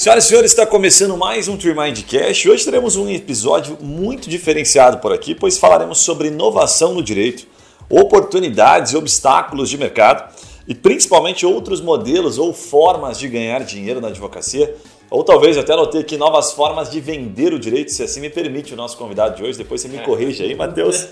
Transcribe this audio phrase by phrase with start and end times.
[0.00, 2.46] Senhoras e senhores, está começando mais um Trimind Cash.
[2.46, 7.46] Hoje teremos um episódio muito diferenciado por aqui, pois falaremos sobre inovação no direito,
[7.86, 10.34] oportunidades e obstáculos de mercado
[10.66, 14.74] e principalmente outros modelos ou formas de ganhar dinheiro na advocacia
[15.10, 18.72] ou talvez até anotei aqui novas formas de vender o direito, se assim me permite
[18.72, 19.58] o nosso convidado de hoje.
[19.58, 21.08] Depois você me corrige aí, Matheus.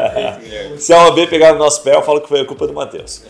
[0.78, 3.22] se a OAB pegar no nosso pé, eu falo que foi a culpa do Matheus.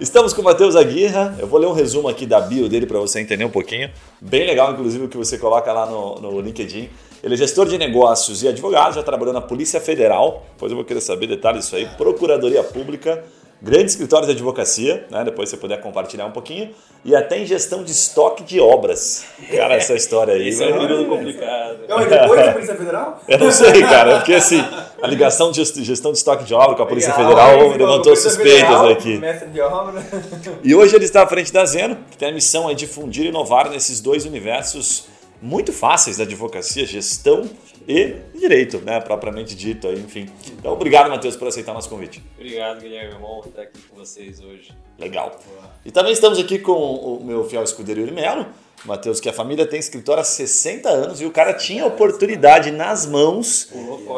[0.00, 1.36] Estamos com o Matheus Aguirra.
[1.38, 3.90] Eu vou ler um resumo aqui da bio dele para você entender um pouquinho.
[4.18, 6.88] Bem legal, inclusive, o que você coloca lá no, no LinkedIn.
[7.22, 10.46] Ele é gestor de negócios e advogado, já trabalhou na Polícia Federal.
[10.52, 11.86] Depois eu vou querer saber detalhes disso aí.
[11.98, 13.22] Procuradoria Pública
[13.60, 15.24] grande escritório de advocacia, né?
[15.24, 16.70] depois você puder compartilhar um pouquinho,
[17.04, 19.24] e até em gestão de estoque de obras.
[19.50, 20.48] Cara, essa história aí.
[20.48, 21.78] Isso é um período complicado.
[21.88, 23.22] Não, e depois da Polícia Federal?
[23.28, 24.62] Eu não sei, cara, porque assim,
[25.02, 28.60] a ligação de gestão de estoque de obra com a Polícia Legal, Federal levantou suspeitas
[28.60, 29.20] Federal, aqui.
[29.52, 30.02] De obra.
[30.62, 33.28] E hoje ele está à frente da Zeno, que tem a missão é difundir e
[33.28, 35.06] inovar nesses dois universos
[35.40, 37.48] muito fáceis da advocacia, gestão
[37.88, 40.28] e direito, né, propriamente dito, aí, enfim.
[40.58, 42.22] Então, obrigado, Matheus, por aceitar nosso convite.
[42.36, 43.14] Obrigado, Guilherme.
[43.14, 44.72] É bom estar aqui com vocês hoje.
[44.98, 45.40] Legal.
[45.86, 48.46] E também estamos aqui com o meu fiel escudeiro Yuri Melo,
[48.84, 53.06] Matheus, que a família tem escritório há 60 anos e o cara tinha oportunidade nas
[53.06, 53.72] mãos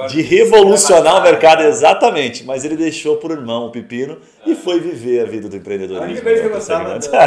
[0.09, 5.21] de revolucionar o mercado, exatamente, mas ele deixou por irmão o pepino e foi viver
[5.21, 6.05] a vida do empreendedorismo.
[6.05, 7.27] A única coisa que eu gostava da,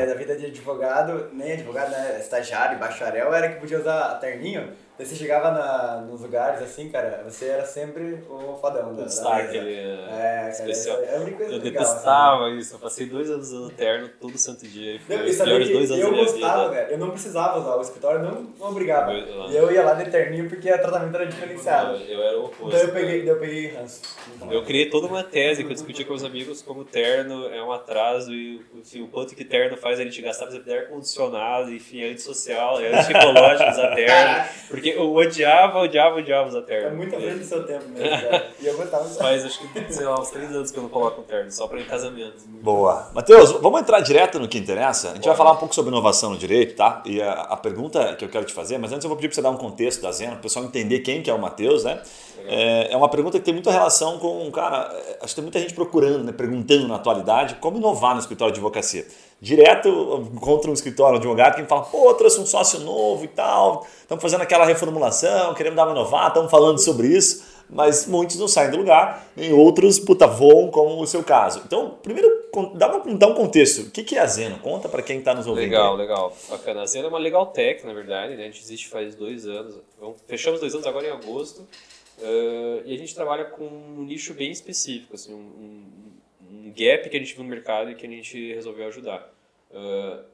[0.06, 5.06] da, vida de advogado, nem advogado, né, estagiário, bacharel, era que podia usar terninho Daí
[5.06, 8.92] você chegava na, nos lugares assim, cara, você era sempre o fodão.
[8.92, 9.74] O destaque ali.
[9.74, 10.98] É, especial.
[10.98, 12.58] Cara, é eu legal, detestava assim.
[12.58, 12.74] isso.
[12.74, 14.96] Eu passei dois anos usando terno todo santo dia.
[14.96, 16.82] E foi não, os piores dois anos eu gostava, vida.
[16.82, 19.12] Cara, eu não precisava usar o escritório, não, não obrigava.
[19.12, 21.96] Eu, e eu ia lá de terninho porque o tratamento era diferenciado.
[21.96, 22.68] Eu, eu era o oposto.
[22.68, 24.02] Então eu peguei, eu peguei ranço.
[24.50, 27.72] Eu criei toda uma tese que eu discutia com os amigos como terno é um
[27.72, 32.04] atraso e assim, o quanto que terno faz a gente gastar, por exemplo, ar-condicionado, enfim,
[32.04, 34.44] antissocial, é antipsicológico usar terno.
[34.68, 36.88] Porque eu odiava, odiava, odiava usar terno.
[36.88, 38.50] É muito à frente do seu tempo mesmo, cara.
[38.60, 39.22] E eu gostava usar.
[39.22, 41.68] Faz acho que, sei lá, uns três anos que eu não coloco um terno, só
[41.68, 42.44] para ir em casamento.
[42.46, 43.10] Boa.
[43.14, 45.10] Matheus, vamos entrar direto no que interessa?
[45.10, 47.02] A gente vai falar um pouco sobre inovação no direito, tá?
[47.06, 49.36] E a, a, pergunta que eu quero te fazer, mas antes eu vou pedir para
[49.36, 51.84] você dar um contexto da Zena, para o pessoal entender quem que é o Matheus,
[51.84, 52.02] né?
[52.46, 55.74] É, é uma pergunta que tem muita relação com, cara, acho que tem muita gente
[55.74, 59.06] procurando, né, perguntando na atualidade como inovar no escritório de advocacia.
[59.40, 63.86] Direto contra um escritório de advogado que fala, pô, trouxe um sócio novo e tal,
[64.00, 68.46] estamos fazendo aquela reformulação, queremos dar uma inovar, estamos falando sobre isso, mas muitos não
[68.46, 71.62] saem do lugar, e outros, puta, voam, como o seu caso.
[71.66, 72.28] Então, primeiro,
[72.74, 73.86] dá, um contexto.
[73.86, 74.58] O que é a Zeno?
[74.58, 75.64] Conta para quem está nos ouvindo.
[75.64, 76.36] Legal, legal.
[76.50, 76.82] Bacana.
[76.82, 78.42] A Zeno é uma legal tech, na verdade, né?
[78.42, 79.76] a gente existe faz dois anos,
[80.26, 81.66] fechamos dois anos agora em agosto,
[82.18, 85.84] Uh, e a gente trabalha com um nicho bem específico, assim, um,
[86.50, 89.32] um, gap que a gente viu no mercado e que a gente resolveu ajudar.
[89.70, 90.24] Uh,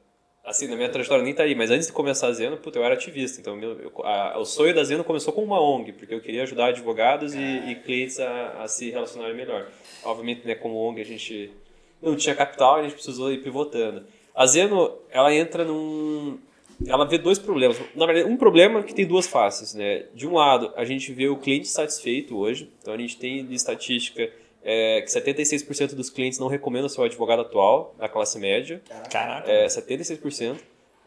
[0.43, 2.83] assim, na minha trajetória nem tá aí, mas antes de começar a Zeno, puta, eu
[2.83, 3.39] era ativista.
[3.39, 6.43] Então, meu, eu, a, o sonho da Zeno começou com uma ONG, porque eu queria
[6.43, 9.67] ajudar advogados e, e clientes a, a, se relacionarem melhor.
[10.03, 11.51] Obviamente, né, como ONG, a gente
[12.01, 14.05] não tinha capital, a gente precisou ir pivotando.
[14.35, 16.39] A Zeno, ela entra num,
[16.87, 17.79] ela vê dois problemas.
[17.95, 20.05] Na verdade, um problema que tem duas faces, né?
[20.13, 22.71] De um lado, a gente vê o cliente satisfeito hoje.
[22.81, 24.29] Então, a gente tem de estatística
[24.63, 28.81] é, que 76% dos clientes não recomendam seu advogado atual, da classe média.
[29.09, 29.51] Caraca.
[29.51, 30.55] É, 76%.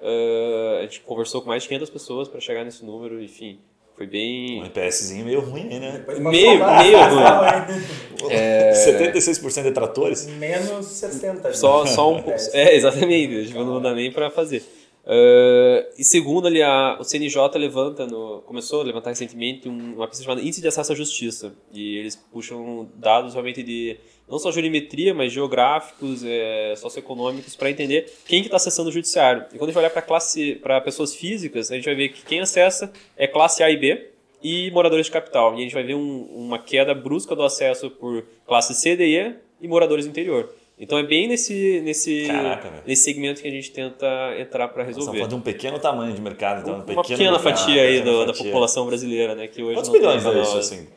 [0.00, 3.60] Uh, a gente conversou com mais de 500 pessoas para chegar nesse número, enfim.
[3.96, 4.60] Foi bem.
[4.60, 6.04] Um NPSzinho meio ruim aí, né?
[6.18, 6.58] Meio, meio
[7.06, 8.28] ruim.
[8.30, 8.72] é...
[8.72, 10.26] 76% de tratores?
[10.26, 11.52] Menos 60%.
[11.52, 12.38] Só, só um pouco.
[12.52, 13.54] É, exatamente.
[13.54, 14.64] Não dá nem para fazer.
[15.04, 20.06] Uh, e segundo, ali, a, o CNJ levanta no, começou a levantar recentemente um, uma
[20.06, 21.54] pesquisa chamada Índice de Acesso à Justiça.
[21.72, 23.96] E eles puxam dados realmente de
[24.28, 29.44] não só geometria, mas geográficos, é, socioeconômicos, para entender quem que está acessando o judiciário.
[29.52, 32.92] E quando a gente olhar para pessoas físicas, a gente vai ver que quem acessa
[33.16, 34.08] é classe A e B
[34.42, 35.52] e moradores de capital.
[35.54, 39.06] E a gente vai ver um, uma queda brusca do acesso por classe C, D
[39.06, 40.52] e E e moradores do interior.
[40.78, 44.06] Então é bem nesse, nesse, Caraca, nesse segmento que a gente tenta
[44.38, 45.10] entrar para resolver.
[45.10, 48.26] Estamos falando de um pequeno tamanho de mercado, então um uma pequena fatia aí do,
[48.26, 49.46] da população brasileira, né?
[49.46, 50.88] Que hoje Quantos milhões é isso, assim,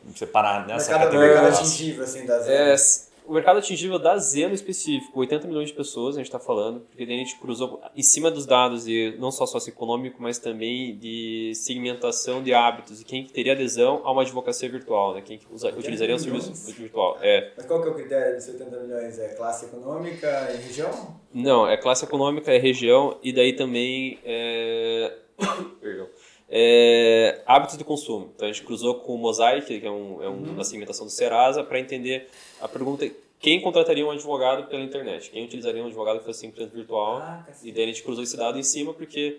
[0.66, 1.34] nessa mercado, categoria?
[1.34, 2.74] Mercado atingível, assim, das é,
[3.26, 7.02] o mercado atingível da Zeno específico, 80 milhões de pessoas a gente está falando, porque
[7.02, 12.42] a gente cruzou em cima dos dados de não só socioeconômico, mas também de segmentação
[12.42, 15.22] de hábitos e quem teria adesão a uma advocacia virtual, né?
[15.22, 17.18] quem usa, utilizaria o serviço virtual.
[17.20, 17.52] É.
[17.56, 19.18] Mas qual que é o critério desses 80 milhões?
[19.18, 21.20] É classe econômica e região?
[21.32, 25.12] Não, é classe econômica e região e daí também é...
[26.48, 28.30] É, hábitos de consumo.
[28.34, 30.52] Então a gente cruzou com o Mosaic, que é, um, é um, uhum.
[30.52, 32.28] uma segmentação do Serasa, para entender
[32.60, 35.30] a pergunta quem contrataria um advogado pela internet?
[35.30, 37.18] Quem utilizaria um advogado que fosse 100% virtual?
[37.18, 39.38] Ah, e daí a gente cruzou esse dado em cima porque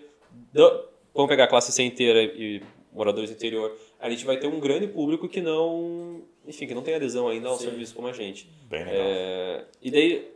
[0.52, 0.84] do,
[1.14, 2.62] vamos pegar a classe C inteira e
[2.92, 6.82] moradores do interior, a gente vai ter um grande público que não, enfim, que não
[6.82, 7.64] tem adesão ainda ao Sim.
[7.64, 8.48] serviço como a gente.
[8.68, 9.00] Bem legal.
[9.00, 10.30] É, e daí,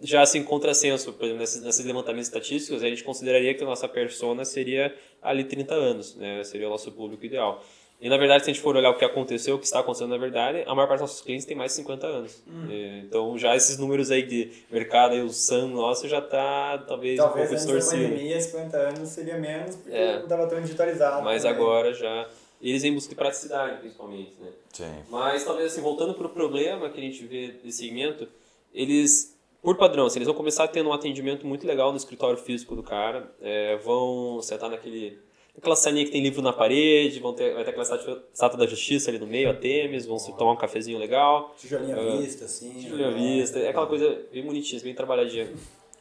[0.00, 3.88] já assim, contrassenso, por exemplo, nesses, nesses levantamentos estatísticos, a gente consideraria que a nossa
[3.88, 4.94] persona seria
[5.24, 6.44] ali 30 anos, né?
[6.44, 7.62] Seria o nosso público ideal.
[8.00, 10.10] E na verdade, se a gente for olhar o que aconteceu, o que está acontecendo
[10.10, 12.42] na verdade, a maior parte dos nossos clientes tem mais de 50 anos.
[12.46, 12.66] Hum.
[13.06, 17.18] Então já esses números aí de mercado, aí, o SAM nosso já está talvez, talvez
[17.18, 18.02] um pouco distorcido.
[18.02, 20.16] Talvez pandemia, 50 anos seria menos, porque é.
[20.16, 21.24] não estava tão digitalizado.
[21.24, 21.56] Mas também.
[21.56, 22.28] agora já...
[22.60, 24.48] Eles em busca de praticidade, principalmente, né?
[24.72, 25.02] Sim.
[25.10, 28.26] Mas talvez assim, voltando para o problema que a gente vê desse segmento,
[28.72, 29.33] eles
[29.64, 32.82] por padrão, assim, eles vão começar tendo um atendimento muito legal no escritório físico do
[32.82, 35.18] cara, é, vão sentar naquele
[35.56, 37.84] aquela salinha que tem livro na parede, vão ter, vai ter aquela
[38.32, 41.54] estátua da justiça ali no meio, a Temes, vão se tomar um cafezinho legal.
[41.56, 42.74] Tijolinha uh, vista, assim.
[42.74, 43.16] Tijolinha né?
[43.16, 45.48] vista, é aquela coisa bem bonitinha, bem trabalhadinha.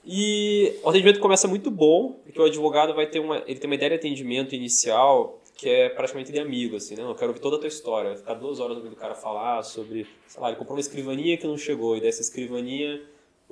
[0.06, 3.76] E o atendimento começa muito bom, porque o advogado vai ter uma, ele tem uma
[3.76, 7.04] ideia de atendimento inicial que é praticamente de amigo, assim, né?
[7.04, 10.08] Eu quero ouvir toda a tua história, ficar duas horas ouvindo o cara falar sobre,
[10.28, 13.00] sei lá, ele comprou uma escrivaninha que não chegou, e dessa escrivaninha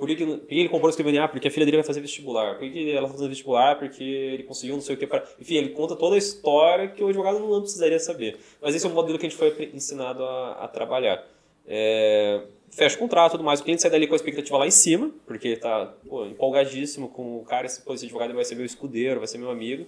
[0.02, 1.22] por que, por que ele comprou o escrivaninha?
[1.22, 2.58] Ah, porque a filha dele vai fazer vestibular.
[2.58, 3.78] Por que ela está fazendo vestibular?
[3.78, 5.06] Porque ele conseguiu não sei o que.
[5.06, 5.22] Pra...
[5.40, 8.36] Enfim, ele conta toda a história que o advogado não precisaria saber.
[8.60, 11.24] Mas esse é o modelo que a gente foi ensinado a, a trabalhar.
[11.68, 12.40] É...
[12.72, 13.60] Fecha o contrato tudo mais.
[13.60, 15.94] O cliente sai dali com a expectativa lá em cima, porque está
[16.28, 17.66] empolgadíssimo com o cara.
[17.66, 19.86] Esse, esse advogado vai ser meu escudeiro, vai ser meu amigo.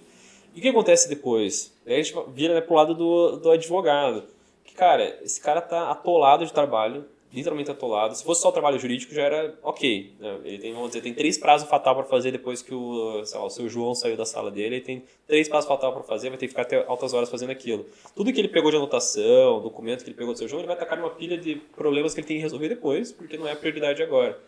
[0.55, 1.75] E o que acontece depois?
[1.85, 4.23] Aí a gente vira né, pro lado do, do advogado.
[4.63, 7.03] Que, cara, esse cara tá atolado de trabalho,
[7.35, 8.15] literalmente atolado.
[8.15, 10.13] Se fosse só o trabalho jurídico, já era ok.
[10.19, 10.37] Né?
[10.45, 13.49] Ele tem, vamos dizer, tem três prazos fatal para fazer depois que o, lá, o
[13.49, 14.75] seu João saiu da sala dele.
[14.75, 17.51] Ele tem três prazos fatal para fazer, vai ter que ficar até altas horas fazendo
[17.51, 17.85] aquilo.
[18.15, 20.77] Tudo que ele pegou de anotação, documento que ele pegou do seu João, ele vai
[20.77, 23.55] tacar numa pilha de problemas que ele tem que resolver depois, porque não é a
[23.55, 24.39] prioridade agora.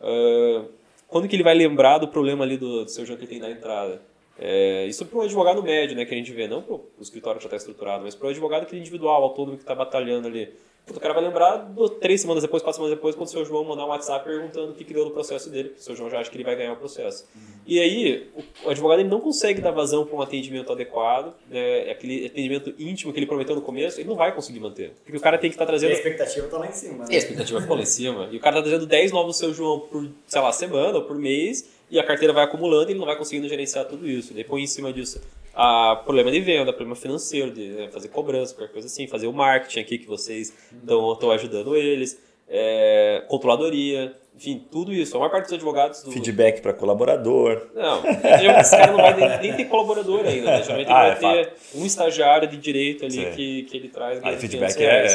[0.00, 0.68] Uh,
[1.06, 3.40] quando que ele vai lembrar do problema ali do, do seu João que ele tem
[3.40, 4.02] na entrada?
[4.38, 7.38] É, isso para o advogado médio, né, que a gente vê, não para o escritório
[7.38, 10.28] que já está estruturado, mas para o advogado que é individual, autônomo que está batalhando
[10.28, 10.52] ali.
[10.90, 13.64] O cara vai lembrar do, três semanas depois, quatro semanas depois, quando o seu João
[13.64, 16.18] mandar um WhatsApp perguntando o que, deu no processo dele, porque o seu João já
[16.18, 17.24] acha que ele vai ganhar o processo.
[17.34, 17.40] Uhum.
[17.64, 21.88] E aí, o, o, advogado ele não consegue dar vazão para um atendimento adequado, né,
[21.88, 24.92] aquele atendimento íntimo que ele prometeu no começo, ele não vai conseguir manter.
[25.04, 25.90] Porque o cara tem que estar tá trazendo.
[25.90, 26.98] E a expectativa está lá em cima.
[26.98, 27.06] Né?
[27.10, 28.28] E a expectativa ficou lá em cima.
[28.32, 31.16] E o cara está trazendo 10 novos seu João por, sei lá, semana ou por
[31.16, 34.32] mês, e a carteira vai acumulando e ele não vai conseguindo gerenciar tudo isso.
[34.32, 35.20] Depois, em cima disso,
[35.54, 39.32] a problema de venda, problema financeiro, de né, fazer cobrança, qualquer coisa assim, fazer o
[39.32, 42.18] marketing aqui que vocês estão ajudando eles,
[42.48, 45.14] é, controladoria, enfim, tudo isso.
[45.16, 46.02] A maior parte dos advogados.
[46.02, 46.10] Do...
[46.10, 47.68] Feedback para colaborador.
[47.74, 48.02] Não,
[48.60, 50.50] esse cara não vai nem ter colaborador ainda.
[50.50, 50.62] Né?
[50.62, 51.78] Geralmente ele ah, vai é ter fato.
[51.78, 54.20] um estagiário de direito ali que, que ele traz.
[54.22, 55.06] Ah, feedback é,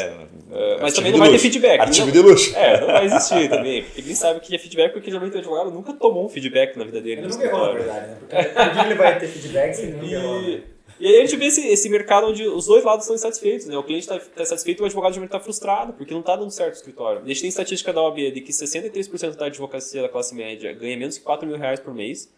[0.50, 1.80] é, Mas também não vai ter feedback.
[1.80, 2.56] Artigo não, de luxo.
[2.56, 3.82] É, não vai existir também.
[3.82, 6.84] Porque ele sabe que é feedback porque geralmente o advogado nunca tomou um feedback na
[6.84, 7.20] vida dele.
[7.20, 8.16] Ele nunca errou, na verdade, né?
[8.20, 10.60] Porque ele vai ter feedback se ele nunca errou.
[11.00, 13.76] E aí a gente vê esse, esse mercado onde os dois lados estão insatisfeitos, né?
[13.76, 16.50] O cliente está tá satisfeito e o advogado geralmente está frustrado, porque não está dando
[16.50, 17.22] certo o escritório.
[17.22, 20.96] A gente tem estatística da OAB de que 63% da advocacia da classe média ganha
[20.96, 22.32] menos que 4 mil reais por mês.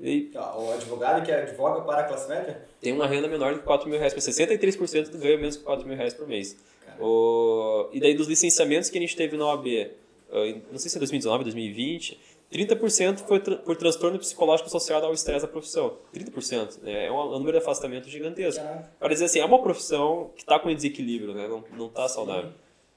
[0.00, 2.62] E o advogado que advoga para a classe média?
[2.80, 6.14] Tem uma renda menor de 4 mil reais, 63% ganha menos que 4 mil reais
[6.14, 6.56] por mês.
[6.98, 9.90] O, e daí dos licenciamentos que a gente teve na OAB,
[10.70, 12.18] não sei se é 2019, 2020,
[12.52, 15.98] 30% foi tra por transtorno psicológico associado ao estresse da profissão.
[16.14, 16.82] 30%.
[16.82, 17.06] Né?
[17.06, 18.64] É um, um, número de afastamento gigantesco.
[18.98, 21.48] Para dizer assim, é uma profissão que está com desequilíbrio, né?
[21.48, 22.50] não está saudável.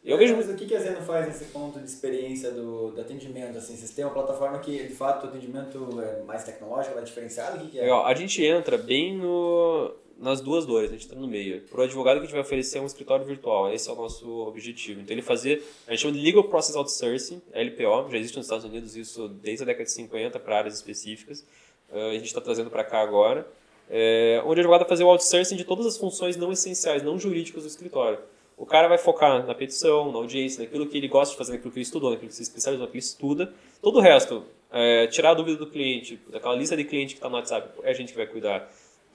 [0.03, 0.35] Eu vejo...
[0.35, 3.57] Mas o que a Zeno faz nesse ponto de experiência do, do atendimento?
[3.57, 7.57] Assim, vocês têm uma plataforma que, de fato, o atendimento é mais tecnológico, mais diferenciado?
[7.57, 7.81] O que, que é?
[7.81, 8.05] Legal.
[8.05, 11.61] A gente entra bem no, nas duas dores, a gente está no meio.
[11.61, 13.95] Para o advogado que a gente vai oferecer é um escritório virtual, esse é o
[13.95, 15.01] nosso objetivo.
[15.01, 18.65] Então ele fazer, a gente chama de Legal Process Outsourcing, LPO, já existe nos Estados
[18.65, 21.45] Unidos isso desde a década de 50 para áreas específicas.
[21.91, 23.47] Uh, a gente está trazendo para cá agora,
[23.89, 27.17] é, onde o advogado vai fazer o outsourcing de todas as funções não essenciais, não
[27.17, 28.19] jurídicas do escritório.
[28.55, 31.71] O cara vai focar na petição, na audiência, naquilo que ele gosta de fazer, naquilo
[31.71, 33.53] que ele estudou, naquilo que se especializou, naquilo que ele estuda.
[33.81, 37.29] Todo o resto, é, tirar a dúvida do cliente, daquela lista de cliente que está
[37.29, 38.69] no WhatsApp, é a gente que vai cuidar.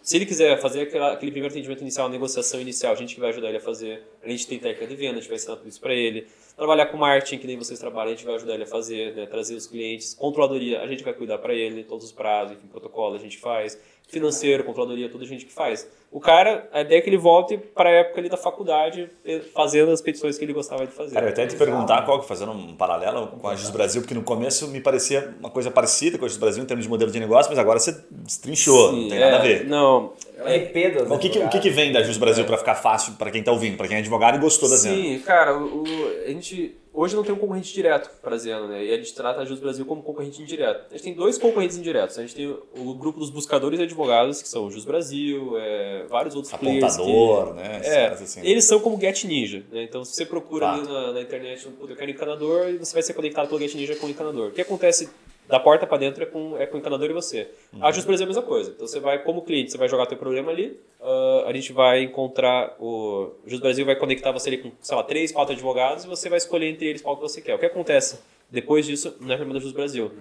[0.05, 3.31] Se ele quiser fazer aquela, aquele primeiro atendimento inicial, negociação inicial, a gente que vai
[3.31, 4.03] ajudar ele a fazer.
[4.23, 6.27] A gente tem técnica de venda, a gente vai ensinar tudo isso para ele.
[6.55, 9.25] Trabalhar com marketing, que nem vocês trabalham, a gente vai ajudar ele a fazer, né?
[9.25, 10.13] trazer os clientes.
[10.13, 13.81] Controladoria, a gente vai cuidar para ele, todos os prazos, enfim, protocolo a gente faz.
[14.07, 15.91] Financeiro, controladoria, tudo a gente que faz.
[16.15, 19.11] O cara, a ideia é que ele volte para a época ali da faculdade,
[19.53, 21.13] fazendo as petições que ele gostava de fazer.
[21.13, 24.23] Cara, eu até te perguntar qual, fazendo um paralelo com a Gis Brasil, porque no
[24.23, 27.19] começo me parecia uma coisa parecida com a Gis Brasil em termos de modelo de
[27.19, 29.65] negócio, mas agora você destrinchou, Sim, não tem é, nada a ver.
[29.65, 30.13] Não.
[30.47, 32.47] É das o que, que, o que, que vem da Jus Brasil é.
[32.47, 35.19] para ficar fácil para quem está ouvindo, para quem é advogado e gostou da Sim,
[35.21, 35.85] cara, o,
[36.27, 38.85] a gente hoje não tem um concorrente direto para a Zeno, né?
[38.85, 40.87] E a gente trata a Jus Brasil como concorrente indireto.
[40.91, 42.17] A gente tem dois concorrentes indiretos.
[42.19, 46.05] A gente tem o grupo dos buscadores e advogados, que são o Jus Brasil, é,
[46.09, 47.49] vários outros Apontador.
[47.49, 47.81] Que, né?
[47.83, 48.41] É, Assim.
[48.45, 49.83] eles são como Get Ninja, né?
[49.83, 50.75] Então, se você procura Tá.
[50.75, 53.75] ali na, na internet, um, eu quero encanador, e você vai ser conectado pelo Get
[53.75, 54.49] Ninja com o encanador.
[54.49, 55.11] O que acontece
[55.49, 57.49] da porta para dentro é com, é com o encanador e você.
[57.81, 58.71] A Jus Brasil é a mesma coisa.
[58.71, 62.03] Então, você vai, como cliente, você vai jogar teu problema ali, ah, a gente vai
[62.03, 63.31] encontrar o...
[63.45, 66.29] O Jus Brasil vai conectar você ali com, sei lá, três, quatro advogados, e você
[66.29, 67.55] vai escolher entre eles qual que você quer.
[67.55, 68.21] O que acontece
[68.51, 70.13] depois disso não é problema da Jus Brasil.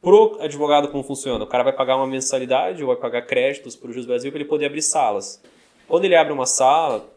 [0.00, 1.42] Pro advogado, como funciona?
[1.42, 4.40] O cara vai pagar uma mensalidade ou vai pagar créditos para o Jus Brasil para
[4.40, 5.42] ele poder abrir salas.
[5.88, 7.08] Quando ele abre uma sala,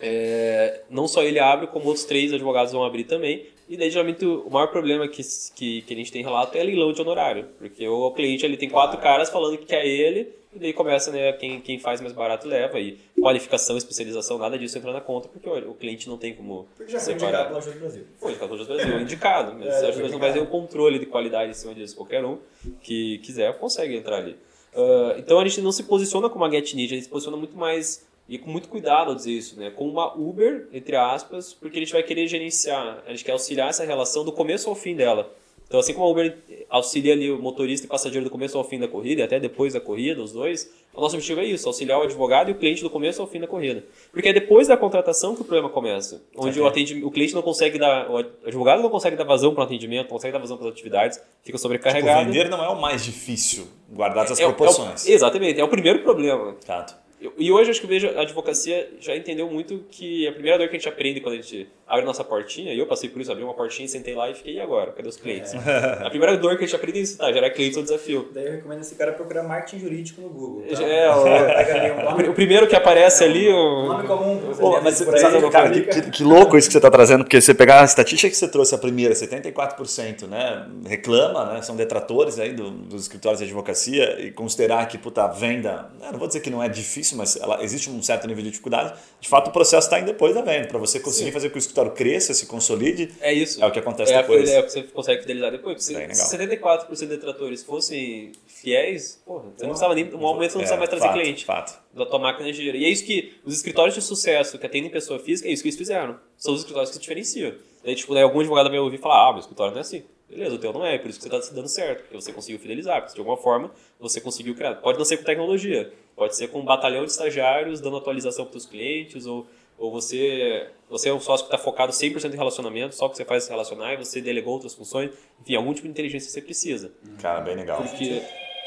[0.00, 3.46] é, não só ele abre, como outros três advogados vão abrir também.
[3.68, 5.22] E daí, geralmente, o maior problema que,
[5.54, 7.46] que, que a gente tem relato é leilão de honorário.
[7.58, 11.32] Porque o cliente ele tem quatro caras falando que quer ele, e daí começa, né,
[11.32, 12.78] quem, quem faz mais barato leva.
[12.78, 16.66] E qualificação, especialização, nada disso entra na conta, porque olha, o cliente não tem como
[16.76, 18.04] Porque já foi indicado pela Brasil.
[18.18, 19.54] Foi, indicado pelo Juiz Brasil, indicado.
[19.58, 20.56] Mas É, a Juiz não vai ter indicado.
[20.56, 21.96] um controle de qualidade em cima disso.
[21.96, 22.38] Qualquer um
[22.82, 24.36] que quiser consegue entrar ali.
[24.76, 27.36] Ah, então a gente não se posiciona como a Get Ninja, a gente se posiciona
[27.36, 29.70] muito mais e com muito cuidado ao dizer isso, né?
[29.70, 33.68] Com uma Uber, entre aspas, porque a gente vai querer gerenciar, a gente quer auxiliar
[33.70, 35.32] essa relação do começo ao fim dela.
[35.68, 36.36] Então, assim como a Uber
[36.70, 39.72] auxilia ali o motorista e passageiro do começo ao fim da corrida, e até depois
[39.74, 42.82] da corrida, os dois, o nosso objetivo é isso, auxiliar o advogado e o cliente
[42.84, 43.82] do começo ao fim da corrida.
[44.12, 46.22] Porque é depois da contratação que o problema começa.
[46.36, 48.16] Onde o, atendi- o cliente não consegue dar, o
[48.46, 51.18] advogado não consegue dar vazão para o atendimento, não consegue dar vazão para as atividades,
[51.18, 52.26] fica Tipo, sobrecarregado.
[52.26, 55.04] vender não é o mais difícil, guardadas as É o- é o- proporções.
[55.08, 56.54] exatamente, é o primeiro problema.
[56.62, 56.94] Exato.
[57.38, 60.68] E hoje acho que eu vejo a advocacia já entendeu muito que a primeira dor
[60.68, 63.20] que a gente aprende quando a gente abre a nossa portinha, e eu passei por
[63.22, 64.90] isso, abri uma portinha, sentei lá e fiquei, e agora?
[64.90, 65.54] Cadê os clientes?
[66.04, 67.32] A primeira dor que a gente aprende é isso, tá?
[67.32, 68.28] Gerar clientes é um desafio.
[68.34, 70.64] Daí eu recomendo esse cara procurar marketing jurídico no Google.
[70.68, 70.82] Tá?
[70.82, 73.86] É, o- ali O primeiro que aparece ali, um o...
[73.88, 74.40] nome comum.
[74.58, 76.00] Pô, mas você aí, cara, que, publica.
[76.02, 78.48] que- que louco isso que você está trazendo, porque você pegar a estatística que você
[78.48, 84.20] trouxe, a primeira, 74%, né, reclama, né, são detratores aí do- dos escritórios de advocacia,
[84.20, 87.62] e considerar que, puta, a venda, não vou dizer que não é difícil, mas ela,
[87.62, 90.68] existe um certo nível de dificuldade, de fato o processo está em depois da venda,
[90.68, 93.62] para você conseguir fazer com que o escritório cresça, se consolide, É isso.
[93.62, 94.48] É o que acontece é depois.
[94.50, 95.82] É o que você consegue fidelizar depois.
[95.82, 100.58] Se, se 74% de detratores fossem fiéis, porra, você não precisava nem, no momento você
[100.58, 101.44] não precisava mais trazer É, fato, cliente.
[101.44, 101.78] Fato.
[101.94, 102.76] da tua máquina de dinheiro.
[102.78, 105.68] E é isso que os escritórios de sucesso que atendem pessoa física, é isso que
[105.68, 106.18] eles fizeram.
[106.36, 107.54] São os escritórios que se diferenciam.
[107.84, 110.02] Daí, tipo, daí algum advogado vai ouvir e falar, ah, meu escritório não é assim.
[110.28, 112.32] Beleza, o teu não é, por isso que você está se dando certo, porque você
[112.32, 113.70] conseguiu fidelizar, porque de alguma forma
[114.00, 114.74] você conseguiu criar.
[114.74, 118.56] Pode não ser com tecnologia, pode ser com um batalhão de estagiários dando atualização para
[118.56, 119.46] os clientes, ou,
[119.78, 123.24] ou você, você é um sócio que está focado 100% em relacionamento, só que você
[123.24, 125.10] faz se relacionar e você delegou outras funções.
[125.42, 126.90] Enfim, algum tipo de inteligência você precisa.
[127.20, 127.82] Cara, bem legal.
[127.82, 128.22] Porque.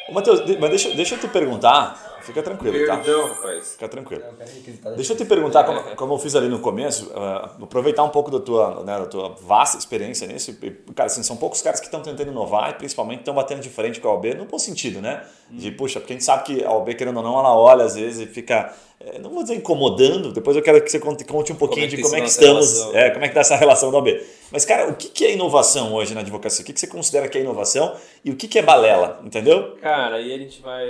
[0.07, 2.95] Ô, Matheus, mas deixa, deixa eu te perguntar, fica tranquilo, tá?
[2.95, 3.71] rapaz.
[3.73, 4.23] Fica tranquilo.
[4.39, 8.09] Requisitar Deixa eu te perguntar, como, como eu fiz ali no começo, ah, aproveitar um
[8.09, 10.57] pouco da tua, né, da tua vasta experiência nisso.
[10.61, 13.69] E, Cara, assim, são poucos caras que estão tentando inovar e principalmente estão batendo de
[13.69, 15.23] frente com a OB no bom sentido, né?
[15.49, 17.95] De, puxa, porque a gente sabe que a OB, querendo ou não, ela olha às
[17.95, 21.51] vezes e fica, eh, não vou dizer incomodando, depois eu quero que você conte, conte
[21.51, 23.55] um pouquinho é que de como é que estamos, é, como é que está essa
[23.55, 24.21] relação da OB.
[24.51, 26.63] Mas, cara, o que é inovação hoje na advocacia?
[26.63, 29.75] O que que você considera que é inovação e o que que é balela, entendeu?
[29.81, 30.85] Cara, aí a gente vai.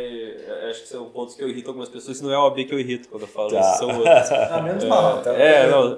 [0.70, 2.18] Acho que são pontos que eu irrito algumas pessoas.
[2.18, 3.60] Se não é a OAB que eu irrito quando eu falo Tá.
[3.60, 4.32] isso, são outros.
[4.52, 5.20] Ah, menos mal.
[5.20, 5.98] Então, É, não.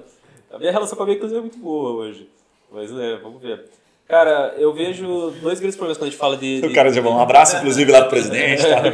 [0.52, 2.28] A minha relação com a OAB, inclusive, é muito boa hoje.
[2.72, 3.66] Mas, né, vamos ver.
[4.08, 6.60] Cara, eu vejo dois grandes problemas quando a gente fala de.
[6.62, 8.62] de O cara de um abraço, inclusive, lá do presidente.
[8.64, 8.82] Tá?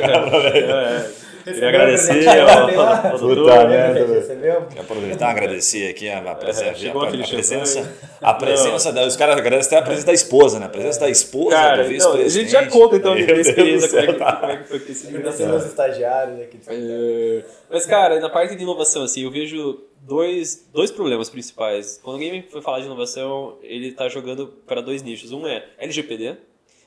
[0.53, 3.67] É, Queria agradecer presente ao, ao doutor.
[3.67, 4.65] Recebeu?
[4.69, 7.89] Quero aproveitar e agradecer aqui a, a presença, É, a, presença,
[8.21, 10.65] a presença da, os caras agradecem até a presença da esposa, né?
[10.65, 12.51] A presença da esposa, Cara, do então, a vice-presidente.
[12.51, 14.35] gente já conta então Deus experiência, como é, que, tá.
[14.35, 16.59] como é que foi esse Agradecendo aos estagiários aqui.
[16.67, 21.99] É, Mas, cara, na parte de inovação, assim, eu vejo dois, dois problemas principais.
[22.03, 25.31] Quando alguém foi falar de inovação, ele está jogando para dois nichos.
[25.31, 26.37] Um é LGPD.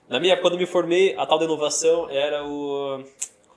[0.08, 3.04] Na minha, quando eu me formei, a tal da inovação era o...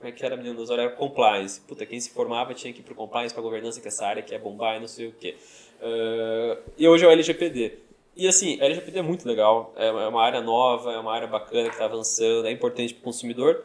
[0.04, 0.62] Como é que era, menino?
[0.70, 1.62] Era compliance.
[1.62, 4.34] Puta, quem se formava tinha que ir pro compliance, pra governança, que essa área que
[4.34, 5.34] é bombar e não sei o quê.
[5.80, 7.78] Eh, e hoje é o LGPD.
[8.14, 11.26] E assim, a LGPD é muito legal, é é uma área nova, é uma área
[11.26, 13.64] bacana que está avançando, é importante para o consumidor,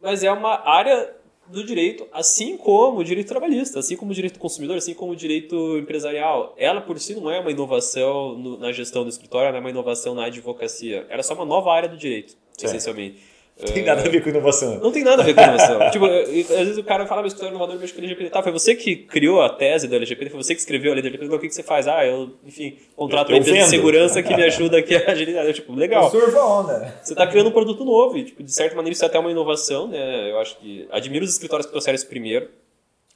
[0.00, 1.14] mas é uma área
[1.46, 5.12] do direito, assim como o direito trabalhista, assim como o direito do consumidor, assim como
[5.12, 6.54] o direito empresarial.
[6.56, 9.70] Ela por si não é uma inovação no- na gestão do escritório, ela é uma
[9.70, 11.06] inovação na advocacia.
[11.10, 12.64] Era só uma nova área do direito, Certo.
[12.64, 13.35] essencialmente.
[13.58, 14.78] Tem nada a ver com inovação.
[14.80, 15.78] Não tem nada a ver com inovação.
[15.90, 18.30] tipo, às vezes o cara fala, meu escritório inovador, meu escritório LGBT.
[18.30, 21.02] Tá, foi você que criou a tese do LGBT, foi você que escreveu a lei
[21.02, 21.24] do LGBT.
[21.24, 21.88] Então, o que, que você faz?
[21.88, 25.54] Ah, eu, enfim, contrato uma empresa de segurança que me ajuda aqui a agilidade.
[25.54, 26.10] Tipo, legal.
[26.10, 26.94] Surfa a onda.
[27.02, 29.30] Você está criando um produto novo e, tipo, de certa maneira, isso é até uma
[29.30, 30.30] inovação, né?
[30.30, 30.86] Eu acho que...
[30.90, 32.48] Admiro os escritórios que trouxeram isso primeiro.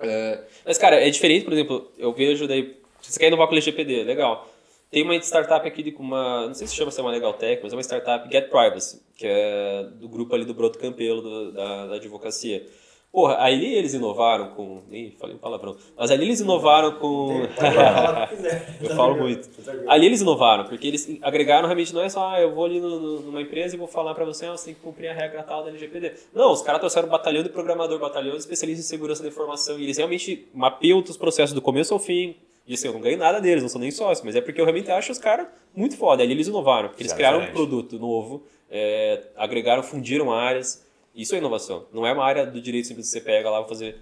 [0.00, 2.76] É, mas, cara, é diferente, por exemplo, eu vejo daí...
[3.02, 4.50] Você quer inovar com o LGPD, legal.
[4.90, 7.61] Tem uma startup aqui de uma, não sei se chama se é uma Legal Tech,
[7.62, 11.52] mas é uma startup Get Privacy, que é do grupo ali do Broto Campelo, do,
[11.52, 12.66] da, da advocacia.
[13.12, 14.82] Porra, ali eles inovaram com.
[14.90, 15.76] Ih, falei um palavrão.
[15.97, 17.42] Mas ali eles inovaram com.
[18.80, 19.49] eu falo muito.
[19.88, 23.00] Ali eles inovaram, porque eles agregaram realmente, não é só, ah, eu vou ali no,
[23.00, 25.42] no, numa empresa e vou falar para você, ah, você tem que cumprir a regra
[25.42, 26.12] tal da LGPD.
[26.32, 29.76] Não, os caras trouxeram um batalhão de programador, batalhão de especialista em segurança da informação,
[29.76, 32.37] e eles realmente mapeiam os processos do começo ao fim.
[32.71, 34.65] E assim, eu não ganho nada deles, não sou nem sócio, mas é porque eu
[34.65, 36.23] realmente acho os caras muito foda.
[36.23, 40.87] Ali eles inovaram, eles criaram um produto novo, é, agregaram, fundiram áreas.
[41.12, 41.87] Isso é inovação.
[41.93, 43.97] Não é uma área do direito simples que você pega lá, fazer.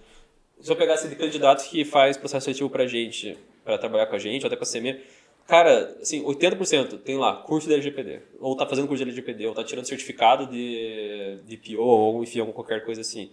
[0.61, 4.19] Se eu pegasse de candidato que faz processo seletivo pra gente, para trabalhar com a
[4.19, 5.01] gente, ou até com a CME,
[5.47, 9.55] cara, assim, 80% tem lá curso de LGPD, ou tá fazendo curso de LGPD, ou
[9.55, 13.31] tá tirando certificado de, de PO, ou enfim, alguma qualquer coisa assim.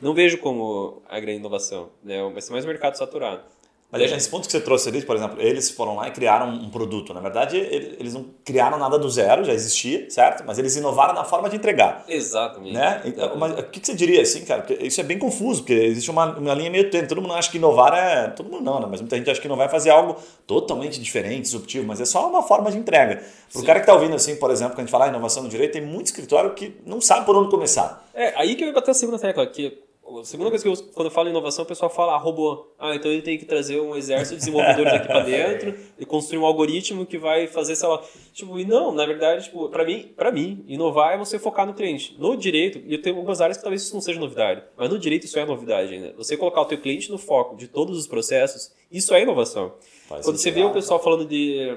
[0.00, 2.22] Não vejo como a grande inovação, né?
[2.32, 3.55] Vai ser mais um mercado saturado.
[3.90, 6.68] Mas nesse ponto que você trouxe ali, por exemplo, eles foram lá e criaram um
[6.68, 7.14] produto.
[7.14, 10.42] Na verdade, eles não criaram nada do zero, já existia, certo?
[10.44, 12.04] Mas eles inovaram na forma de entregar.
[12.08, 12.74] Exatamente.
[12.74, 13.02] Né?
[13.38, 14.62] Mas o que você diria assim, cara?
[14.62, 17.06] Porque isso é bem confuso, porque existe uma, uma linha meio tênue.
[17.06, 18.28] Todo mundo acha que inovar é.
[18.28, 18.86] Todo mundo não, né?
[18.90, 20.16] Mas muita gente acha que inovar é fazer algo
[20.46, 23.22] totalmente diferente, disruptivo, mas é só uma forma de entrega.
[23.52, 25.44] Para o cara que está ouvindo, assim, por exemplo, quando a gente fala ah, inovação
[25.44, 28.04] no direito, tem muito escritório que não sabe por onde começar.
[28.12, 29.85] É, aí que eu ia bater a segunda tecla, que
[30.20, 32.68] a segunda coisa que eu, quando eu falo inovação, o pessoal fala ah, robô.
[32.78, 36.38] Ah, então ele tem que trazer um exército de desenvolvedores aqui para dentro e construir
[36.38, 38.02] um algoritmo que vai fazer, sei lá.
[38.32, 41.74] Tipo, e não, na verdade, tipo, para mim, para mim, inovar é você focar no
[41.74, 42.16] cliente.
[42.18, 44.98] No direito, e eu tenho algumas áreas que talvez isso não seja novidade, mas no
[44.98, 46.14] direito isso é novidade ainda.
[46.16, 49.74] Você colocar o teu cliente no foco de todos os processos, isso é inovação.
[50.08, 51.76] Faz quando você vê o pessoal falando de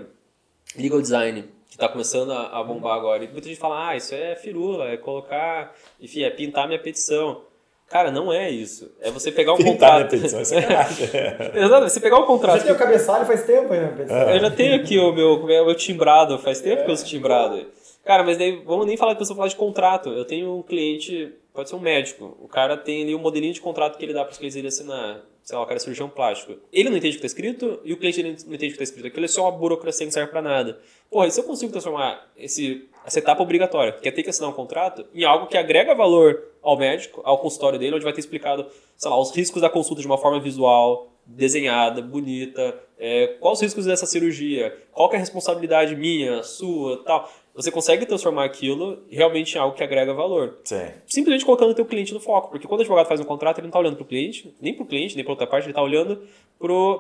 [0.77, 4.35] legal design, que está começando a, bombar agora, e muita gente fala, ah, isso é
[4.35, 7.48] firula, é colocar, enfim, é pintar minha petição.
[7.89, 8.91] Cara, não é isso.
[9.01, 10.09] É você pegar um Pintar contrato.
[10.11, 12.59] Petição, é Exato, você pegar um contrato.
[12.59, 14.35] Você tem o cabeçalho faz tempo aí, né?
[14.35, 16.83] Eu já tenho aqui o meu, o meu timbrado, faz tempo é.
[16.85, 17.65] que eu uso timbrado.
[18.05, 20.09] Cara, mas daí vamos nem falar que pessoa falar de contrato.
[20.09, 22.37] Eu tenho um cliente, pode ser um médico.
[22.39, 24.67] O cara tem ali um modelinho de contrato que ele dá para os clientes ele
[24.67, 25.25] assinar.
[25.43, 26.55] Sei lá, o cara é cirurgião plástico.
[26.71, 28.83] Ele não entende o que está escrito e o cliente não entende o que está
[28.83, 29.07] escrito.
[29.07, 30.79] Aquilo é só uma burocracia que não serve para nada.
[31.09, 34.49] Porra, e se eu consigo transformar esse, essa etapa obrigatória, que é ter que assinar
[34.49, 38.21] um contrato, em algo que agrega valor ao médico, ao consultório dele, onde vai ter
[38.21, 43.57] explicado, sei lá, os riscos da consulta de uma forma visual, desenhada, bonita, é, quais
[43.57, 47.29] os riscos dessa cirurgia, qual é a responsabilidade minha, sua, tal.
[47.53, 50.59] Você consegue transformar aquilo realmente em algo que agrega valor.
[50.63, 50.87] Sim.
[51.05, 52.49] Simplesmente colocando o teu cliente no foco.
[52.49, 54.73] Porque quando o advogado faz um contrato, ele não está olhando para o cliente, nem
[54.73, 56.21] para o cliente, nem para outra parte, ele está olhando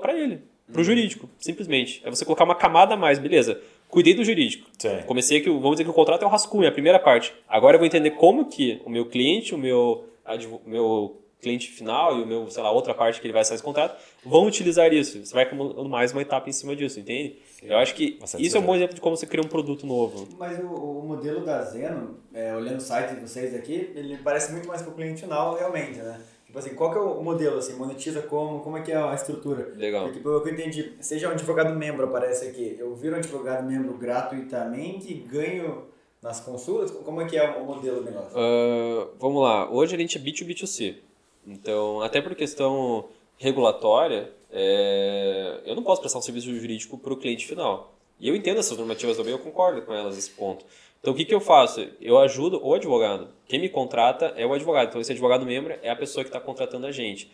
[0.01, 0.83] para ele, para o uhum.
[0.83, 2.01] jurídico, simplesmente.
[2.03, 4.69] É você colocar uma camada a mais, beleza cuidei do jurídico.
[4.77, 5.01] Sim.
[5.05, 7.33] Comecei que, vamos dizer que o contrato é o rascunho, é a primeira parte.
[7.47, 10.05] Agora eu vou entender como que o meu cliente, o meu,
[10.65, 13.63] meu cliente final e o meu, sei lá, outra parte que ele vai acessar esse
[13.63, 15.25] contrato, vão utilizar isso.
[15.25, 17.37] Você vai acumulando mais uma etapa em cima disso, entende?
[17.63, 20.27] Eu acho que isso é um bom exemplo de como você cria um produto novo.
[20.37, 24.51] Mas o, o modelo da Zeno, é, olhando o site de vocês aqui, ele parece
[24.51, 26.21] muito mais para o cliente final, realmente, né?
[26.45, 29.13] Tipo assim, qual que é o modelo, assim, monetiza como, como é que é a
[29.13, 29.71] estrutura?
[29.75, 30.05] Legal.
[30.05, 33.67] Porque pelo que eu entendi, seja um advogado membro, aparece aqui, eu viro um advogado
[33.67, 35.83] membro gratuitamente e ganho
[36.21, 38.35] nas consultas, como é que é o modelo do negócio?
[38.35, 40.95] Uh, vamos lá, hoje a gente é B2B2C,
[41.49, 47.17] então, até por questão regulatória, é, eu não posso prestar um serviço jurídico para o
[47.17, 47.93] cliente final.
[48.19, 50.65] E eu entendo essas normativas também, eu concordo com elas nesse ponto.
[50.99, 51.87] Então, o que, que eu faço?
[52.01, 53.29] Eu ajudo o advogado.
[53.47, 54.89] Quem me contrata é o advogado.
[54.89, 57.31] Então, esse advogado membro é a pessoa que está contratando a gente.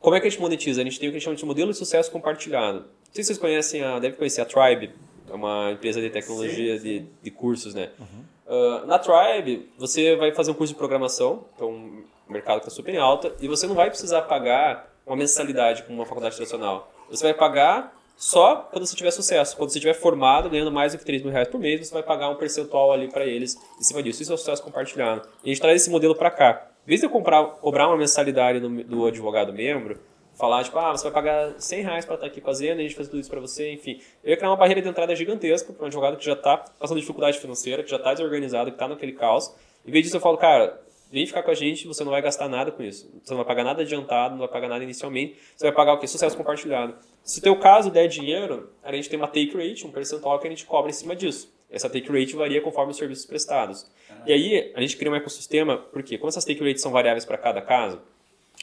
[0.00, 0.80] Como é que a gente monetiza?
[0.80, 2.78] A gente tem o que a gente chama de modelo de sucesso compartilhado.
[2.78, 4.90] Não sei se vocês conhecem, a, deve conhecer a Tribe,
[5.30, 7.90] é uma empresa de tecnologia de, de cursos, né?
[8.00, 8.24] Uhum.
[8.46, 12.94] Uh, na Tribe, você vai fazer um curso de programação, então o mercado está super
[12.94, 16.92] em alta, e você não vai precisar pagar uma mensalidade como uma faculdade tradicional.
[17.10, 19.56] Você vai pagar só quando você tiver sucesso.
[19.56, 22.02] Quando você tiver formado, ganhando mais do que 3 mil reais por mês, você vai
[22.02, 24.22] pagar um percentual ali para eles em cima disso.
[24.22, 25.28] Isso é o sucesso compartilhado.
[25.42, 26.68] E a gente traz esse modelo para cá.
[26.86, 30.00] Em vez de eu comprar, cobrar uma mensalidade do, do advogado membro,
[30.34, 33.08] falar, tipo, ah, você vai pagar 100 reais para estar aqui fazendo, a gente faz
[33.08, 34.00] tudo isso para você, enfim.
[34.22, 37.00] Eu ia criar uma barreira de entrada gigantesca para um advogado que já está passando
[37.00, 39.54] dificuldade financeira, que já está desorganizado, que está naquele caos.
[39.86, 40.80] Em vez disso, eu falo, cara,
[41.12, 43.12] vem ficar com a gente, você não vai gastar nada com isso.
[43.22, 45.36] Você não vai pagar nada adiantado, não vai pagar nada inicialmente.
[45.54, 46.06] Você vai pagar o quê?
[46.06, 46.94] Sucesso compartilhado.
[47.22, 50.46] Se o teu caso der dinheiro, a gente tem uma take rate, um percentual que
[50.46, 51.52] a gente cobra em cima disso.
[51.70, 53.86] Essa take rate varia conforme os serviços prestados.
[54.26, 57.36] E aí, a gente cria um ecossistema, porque como essas take rates são variáveis para
[57.36, 58.00] cada caso,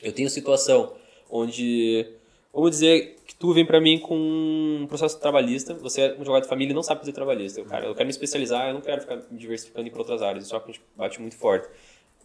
[0.01, 0.95] eu tenho situação
[1.29, 2.05] onde,
[2.53, 6.41] vamos dizer que tu vem para mim com um processo trabalhista, você é um jogador
[6.41, 7.59] de família e não sabe fazer trabalhista.
[7.59, 10.45] Eu, cara, eu quero me especializar, eu não quero ficar me diversificando em outras áreas,
[10.45, 11.67] isso é que a gente bate muito forte.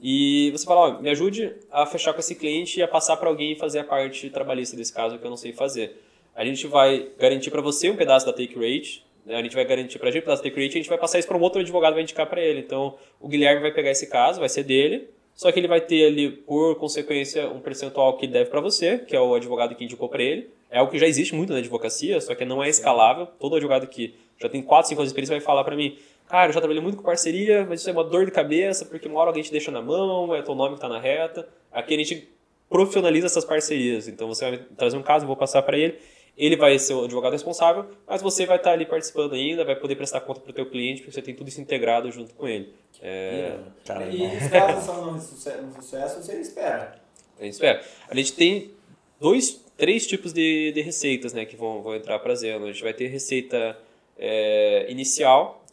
[0.00, 3.28] E você fala, ó, me ajude a fechar com esse cliente e a passar para
[3.28, 5.96] alguém fazer a parte trabalhista desse caso que eu não sei fazer.
[6.35, 9.37] a gente vai garantir para você um pedaço da take rate, né?
[9.37, 10.98] a gente vai garantir para a gente um pedaço da take rate, a gente vai
[10.98, 12.61] passar isso para um outro advogado vai indicar para ele.
[12.61, 16.07] Então, o Guilherme vai pegar esse caso, vai ser dele, só que ele vai ter
[16.07, 20.09] ali, por consequência, um percentual que deve para você, que é o advogado que indicou
[20.09, 20.48] para ele.
[20.70, 23.26] É algo que já existe muito na advocacia, só que não é escalável.
[23.38, 25.96] Todo advogado que já tem 4, 5 anos de experiência vai falar para mim,
[26.29, 29.09] cara, eu já trabalhei muito com parceria, mas isso é uma dor de cabeça, porque
[29.09, 31.49] uma hora alguém te deixa na mão, é teu nome que está na reta.
[31.73, 32.29] Aqui a gente
[32.69, 34.09] profissionaliza essas parcerias.
[34.09, 35.99] Então você vai trazer um caso, eu vou passar para ele,
[36.37, 39.95] ele vai ser o advogado responsável, mas você vai estar ali participando ainda, vai poder
[39.95, 42.75] prestar conta para o teu cliente, porque você tem tudo isso integrado junto com ele.
[43.01, 43.57] É...
[43.85, 47.01] Cara, e os casos são no sucesso, você espera.
[47.39, 47.85] A gente espera.
[48.09, 48.73] A gente tem
[49.21, 52.65] dois, três tipos de, de receitas né, que vão, vão entrar para Zeno.
[52.65, 53.79] A gente vai ter receita
[54.19, 55.63] é, inicial,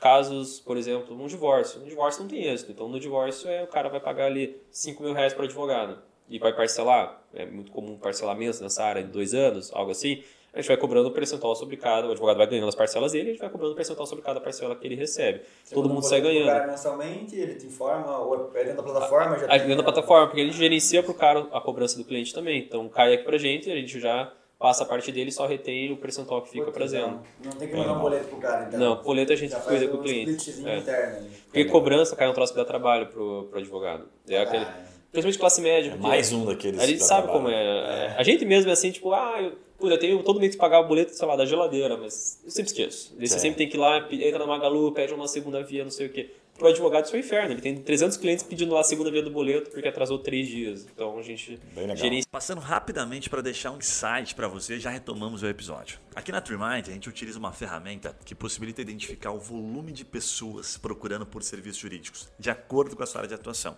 [0.00, 1.80] casos, por exemplo, um divórcio.
[1.80, 5.02] Um divórcio não tem êxito, então no divórcio é, o cara vai pagar ali 5
[5.02, 9.10] mil reais para o advogado e vai parcelar, é muito comum parcelamentos nessa área de
[9.10, 12.46] dois anos, algo assim, a gente vai cobrando o percentual sobre cada, o advogado vai
[12.46, 14.94] ganhando as parcelas dele, a gente vai cobrando o percentual sobre cada parcela que ele
[14.94, 15.42] recebe.
[15.62, 16.46] Você Todo mundo sai ganhando.
[16.46, 19.38] Cobrar mensalmente, ele te informa, ou é dentro da plataforma?
[19.38, 22.32] Já a, dentro da plataforma, porque ele gerencia para o cara a cobrança do cliente
[22.32, 22.60] também.
[22.60, 25.46] Então cai aqui para a gente, a gente já passa a parte dele e só
[25.46, 28.66] retém o percentual que fica para Não, não tem que mandar um boleto pro cara,
[28.66, 28.80] então.
[28.80, 30.50] Não, boleto a gente já cuida com o cliente.
[30.66, 30.78] É.
[30.78, 34.08] Interno, porque cobrança cai um troço que dá trabalho pro, pro advogado.
[34.28, 35.92] É aquele, ah, é principalmente classe média.
[35.92, 36.80] É mais um daqueles.
[36.80, 37.54] A gente sabe como é.
[37.54, 38.16] é.
[38.18, 40.80] A gente mesmo é assim, tipo, ah, eu, pô, eu tenho todo mês que pagar
[40.80, 43.14] o boleto, sei lá, da geladeira, mas eu sempre esqueço.
[43.18, 43.38] Você é.
[43.38, 46.10] sempre tem que ir lá, entra na Magalu, pede uma segunda via, não sei o
[46.10, 46.30] quê.
[46.58, 47.52] Pro advogado isso é um inferno.
[47.52, 50.86] Ele tem 300 clientes pedindo lá a segunda via do boleto porque atrasou três dias.
[50.92, 51.58] Então a gente
[51.94, 52.26] gerencia.
[52.30, 55.98] Passando rapidamente para deixar um insight para você, já retomamos o episódio.
[56.14, 60.76] Aqui na TreeMind a gente utiliza uma ferramenta que possibilita identificar o volume de pessoas
[60.76, 63.76] procurando por serviços jurídicos, de acordo com a sua área de atuação.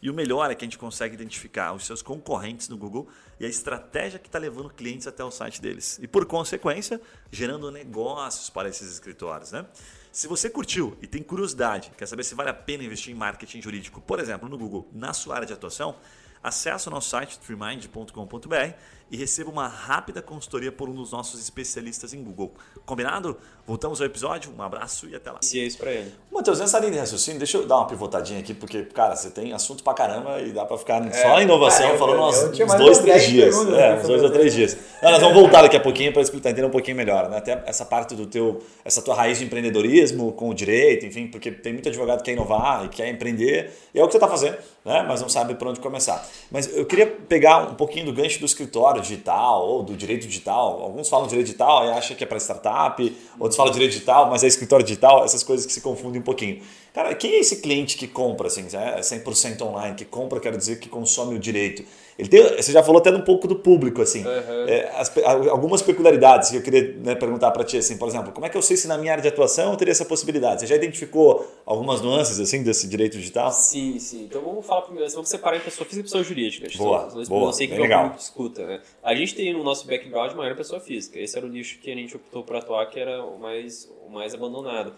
[0.00, 3.08] E o melhor é que a gente consegue identificar os seus concorrentes no Google
[3.40, 5.98] e a estratégia que está levando clientes até o site deles.
[6.00, 9.52] E por consequência, gerando negócios para esses escritórios.
[9.52, 9.66] Né?
[10.12, 13.60] Se você curtiu e tem curiosidade, quer saber se vale a pena investir em marketing
[13.60, 15.96] jurídico, por exemplo, no Google, na sua área de atuação,
[16.42, 18.74] acesse o nosso site treemind.com.br
[19.10, 22.52] e receba uma rápida consultoria por um dos nossos especialistas em Google.
[22.84, 23.36] Combinado?
[23.66, 25.38] Voltamos ao episódio, um abraço e até lá.
[25.42, 26.12] Se é isso pra ele.
[26.32, 29.52] Matheus, nessa linha de raciocínio, deixa eu dar uma pivotadinha aqui, porque, cara, você tem
[29.52, 32.98] assunto pra caramba e dá pra ficar é, só inovação cara, falando uns, uns dois,
[32.98, 33.54] três dias.
[33.54, 34.76] É, uns dois ou três dias.
[35.02, 37.38] Não, nós vamos voltar daqui a pouquinho para explicar, entender um pouquinho melhor, né?
[37.38, 41.50] Até essa parte do teu, essa tua raiz de empreendedorismo com o direito, enfim, porque
[41.50, 44.28] tem muito advogado que quer inovar e quer empreender, e é o que você está
[44.28, 45.04] fazendo, né?
[45.06, 46.26] Mas não sabe por onde começar.
[46.50, 50.82] Mas eu queria pegar um pouquinho do gancho do escritório digital ou do direito digital.
[50.82, 54.44] Alguns falam direito digital e acham que é para startup, outros falam direito digital, mas
[54.44, 56.62] é escritório digital, essas coisas que se confundem um pouquinho.
[56.92, 60.80] Cara, quem é esse cliente que compra, assim, é 100% online, que compra, quero dizer,
[60.80, 61.84] que consome o direito?
[62.18, 64.26] Ele tem, você já falou até um pouco do público, assim.
[64.26, 64.68] Uhum.
[64.68, 65.16] É, as,
[65.48, 68.56] algumas peculiaridades que eu queria né, perguntar para ti, assim, por exemplo, como é que
[68.56, 70.62] eu sei se na minha área de atuação eu teria essa possibilidade?
[70.62, 73.52] Você já identificou algumas nuances, assim, desse direito digital?
[73.52, 74.24] Sim, sim.
[74.24, 76.68] Então vamos falar primeiro, vamos separar em pessoa física e pessoa jurídica.
[76.76, 78.10] Boa, boa, eu sei que é legal.
[78.10, 78.82] que escuta, né?
[79.00, 81.20] A gente tem no nosso background maior pessoa física.
[81.20, 84.10] Esse era o nicho que a gente optou por atuar, que era o mais, o
[84.10, 84.92] mais abandonado.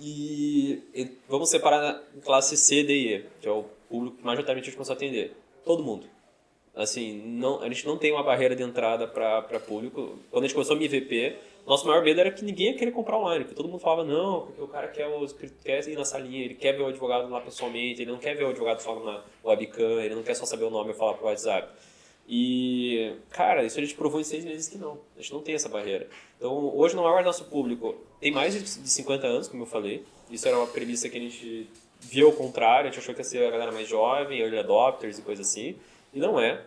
[0.00, 4.24] E, e vamos separar na classe C, D e E, que é o público que
[4.24, 5.36] majoritariamente a gente começou a atender.
[5.64, 6.06] Todo mundo.
[6.74, 10.18] Assim, não, a gente não tem uma barreira de entrada para público.
[10.30, 13.18] Quando a gente começou a MVP, nosso maior medo era que ninguém ia querer comprar
[13.18, 15.08] online, porque todo mundo falava, não, porque o cara quer,
[15.62, 18.44] quer ir na salinha, ele quer ver o advogado lá pessoalmente, ele não quer ver
[18.44, 21.26] o advogado só na webcam, ele não quer só saber o nome e falar pro
[21.26, 21.68] WhatsApp.
[22.28, 25.00] E, cara, isso a gente provou em seis meses que não.
[25.16, 26.08] A gente não tem essa barreira.
[26.36, 30.04] Então, hoje, no maior nosso público, tem mais de 50 anos, como eu falei.
[30.30, 31.68] Isso era uma premissa que a gente
[32.00, 32.88] viu ao contrário.
[32.88, 35.76] A gente achou que ia ser a galera mais jovem, early adopters e coisa assim.
[36.12, 36.62] E não é.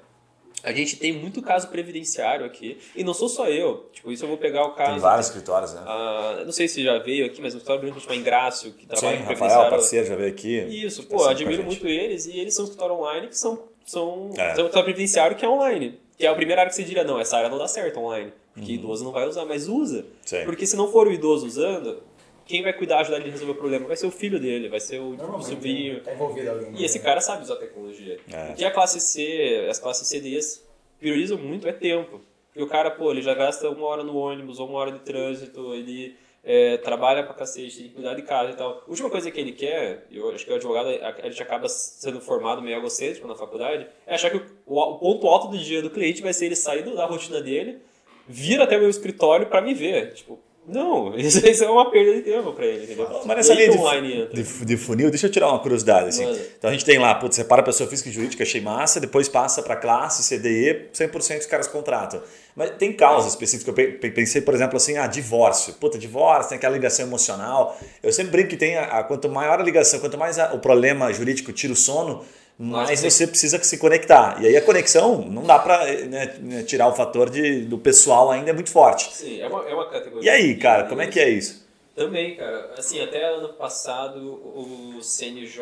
[0.64, 2.78] A gente tem muito caso previdenciário aqui.
[2.96, 3.90] E não sou só eu.
[3.92, 4.92] Tipo, isso eu vou pegar o caso.
[4.92, 5.82] Tem vários escritórios, né?
[5.86, 9.18] Ah, não sei se já veio aqui, mas um escritório grande chama Ingrácio, que trabalha
[9.18, 10.60] Sim, com Rafael, parceiro, já veio aqui.
[10.60, 12.28] Isso, pô, admiro muito eles.
[12.28, 14.56] E eles são escritório online que são são, é.
[14.56, 16.00] são previdenciário que é online.
[16.18, 18.32] Que é a primeira área que você diria, não, essa área não dá certo online.
[18.54, 18.78] Porque uhum.
[18.78, 20.06] idoso não vai usar, mas usa.
[20.24, 20.46] Sim.
[20.46, 22.02] Porque se não for o idoso usando,
[22.46, 24.80] quem vai cuidar, ajudar ele a resolver o problema vai ser o filho dele, vai
[24.80, 26.02] ser o, o sobrinho.
[26.02, 26.76] Tá envolvido alguém.
[26.76, 28.20] E esse cara sabe usar tecnologia.
[28.32, 28.52] É.
[28.52, 30.66] O que a classe C, as classes CDs
[31.00, 32.22] priorizam muito é tempo.
[32.48, 35.00] Porque o cara, pô, ele já gasta uma hora no ônibus ou uma hora de
[35.00, 38.84] trânsito, ele é, trabalha pra cacete, tem que cuidar de casa e tal.
[38.86, 42.20] A última coisa que ele quer, eu acho que o advogado, a gente acaba sendo
[42.20, 45.90] formado meio egocêntrico na faculdade, é achar que o, o, ponto alto do dia do
[45.90, 47.80] cliente vai ser ele sair da rotina dele,
[48.28, 50.14] vir até o meu escritório para me ver.
[50.14, 53.08] Tipo, Não, isso, isso é uma perda de tempo para ele, entendeu?
[53.26, 56.10] Mas nessa linha de, de, de, funil, deixa eu tirar uma curiosidade.
[56.10, 56.26] Assim.
[56.58, 59.28] Então a gente tem lá, putz, separa a pessoa física e jurídica, achei massa, depois
[59.28, 62.22] passa para classe, CDE, 100% os caras contratam.
[62.56, 63.72] Mas tem causa específica.
[63.72, 65.74] Eu pensei, por exemplo, assim, ah, divórcio.
[65.74, 67.78] Puta, divórcio, tem aquela ligação emocional.
[68.02, 70.60] Eu sempre brinco que tem, a, a quanto maior a ligação, quanto mais a, o
[70.60, 72.24] problema jurídico tira o sono,
[72.64, 74.42] mais você precisa se conectar.
[74.42, 78.32] E aí a conexão não dá para né, né, tirar o fator de, do pessoal
[78.32, 79.14] ainda é muito forte.
[79.14, 80.26] Sim, é uma, é uma categoria.
[80.26, 81.64] E aí, cara, como é que é isso?
[81.96, 82.74] Também, cara.
[82.78, 85.58] Assim, até ano passado o CNJ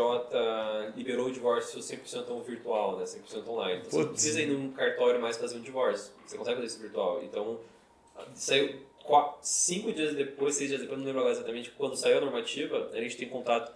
[0.96, 3.04] liberou o divórcio 100% virtual, né?
[3.04, 3.82] 100% online.
[3.86, 3.92] Então Putz.
[3.92, 6.14] você não precisa ir num cartório mais fazer um divórcio.
[6.26, 7.22] Você consegue fazer isso virtual.
[7.24, 7.60] Então,
[8.34, 12.22] saiu quatro, cinco dias depois, seis dias depois, não lembro agora exatamente, quando saiu a
[12.22, 13.74] normativa, a gente tem contato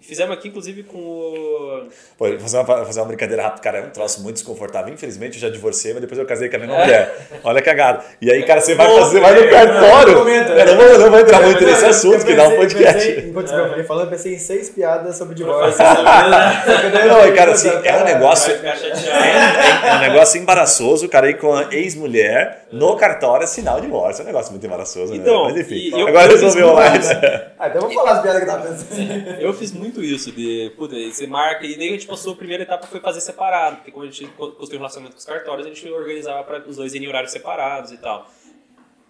[0.00, 1.88] Fizemos aqui, inclusive, com o.
[2.16, 3.78] Pô, vou fazer uma, fazer uma brincadeira rápida, cara.
[3.78, 4.92] É um troço muito desconfortável.
[4.94, 6.80] Infelizmente, eu já divorciei, mas depois eu casei com a mesma é.
[6.80, 7.28] mulher.
[7.44, 8.04] Olha a cagada.
[8.20, 10.14] E aí, cara, você vai fazer, vai no cartório.
[10.14, 13.06] Não, não, não, vou, não vou entrar muito nesse assunto, que dá um podcast.
[13.06, 15.84] Pensei, enquanto você falei falando, eu pensei em seis piadas sobre divórcio.
[15.84, 18.54] não, cara, assim, é um negócio.
[18.54, 24.22] É, um negócio embaraçoso, cara, aí com a ex-mulher no cartório assinar o divórcio.
[24.22, 25.18] É um negócio muito embaraçoso, né?
[25.18, 27.10] Então, Mas enfim, agora resolveu mais.
[27.58, 29.40] Ah, então vamos falar as piadas que tava pensando.
[29.40, 32.36] Eu fiz muito muito isso, de, puta, você marca, e daí a gente passou, a
[32.36, 35.66] primeira etapa foi fazer separado, porque quando a gente construiu um relacionamento com os cartórios,
[35.66, 38.30] a gente organizava para os dois irem em horários separados e tal.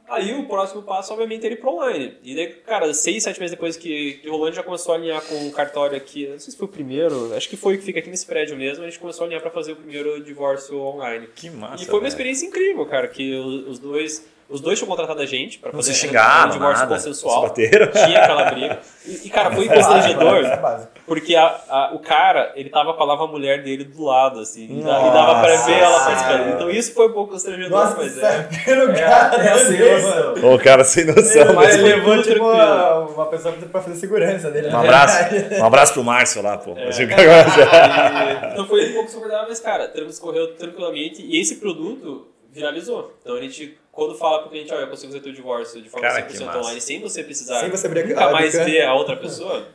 [0.09, 2.17] Aí o próximo passo, obviamente, é ir pro online.
[2.23, 5.21] E daí, cara, seis, sete meses depois que, que o Rolando já começou a alinhar
[5.21, 7.85] com o cartório aqui, não sei se foi o primeiro, acho que foi o que
[7.85, 10.81] fica aqui nesse prédio mesmo, a gente começou a alinhar para fazer o primeiro divórcio
[10.81, 11.29] online.
[11.35, 11.83] Que massa.
[11.83, 15.59] E foi uma experiência incrível, cara, que os dois os dois tinham contratado a gente
[15.59, 16.95] pra fazer xingaram, um divórcio nada.
[16.95, 17.51] consensual.
[17.51, 18.79] Tinha aquela briga.
[19.07, 20.89] E, e cara, foi constrangedor.
[21.07, 24.67] porque a, a, o cara, ele tava com a nova mulher dele do lado, assim.
[24.71, 26.55] E, Nossa, dava pra ver ela participando.
[26.55, 28.49] Então isso foi um pouco constrangedor, Nossa, mas é.
[28.89, 31.55] O cara, é, assim, o cara sem noção.
[31.55, 34.69] Mas ele levou, tipo, uma, uma pessoa pra fazer segurança dele.
[34.69, 35.19] Um abraço.
[35.59, 36.75] Um abraço pro Márcio lá, pô.
[36.77, 36.89] É.
[36.89, 41.23] E, então foi um pouco desconfortável, mas, cara, escorreu tranquilamente.
[41.23, 43.15] E esse produto viralizou.
[43.21, 46.07] Então a gente quando fala pro cliente, olha, eu consigo fazer teu divórcio de forma
[46.07, 49.67] Cara, 100% online, sem você precisar sem você nunca mais ver a outra pessoa.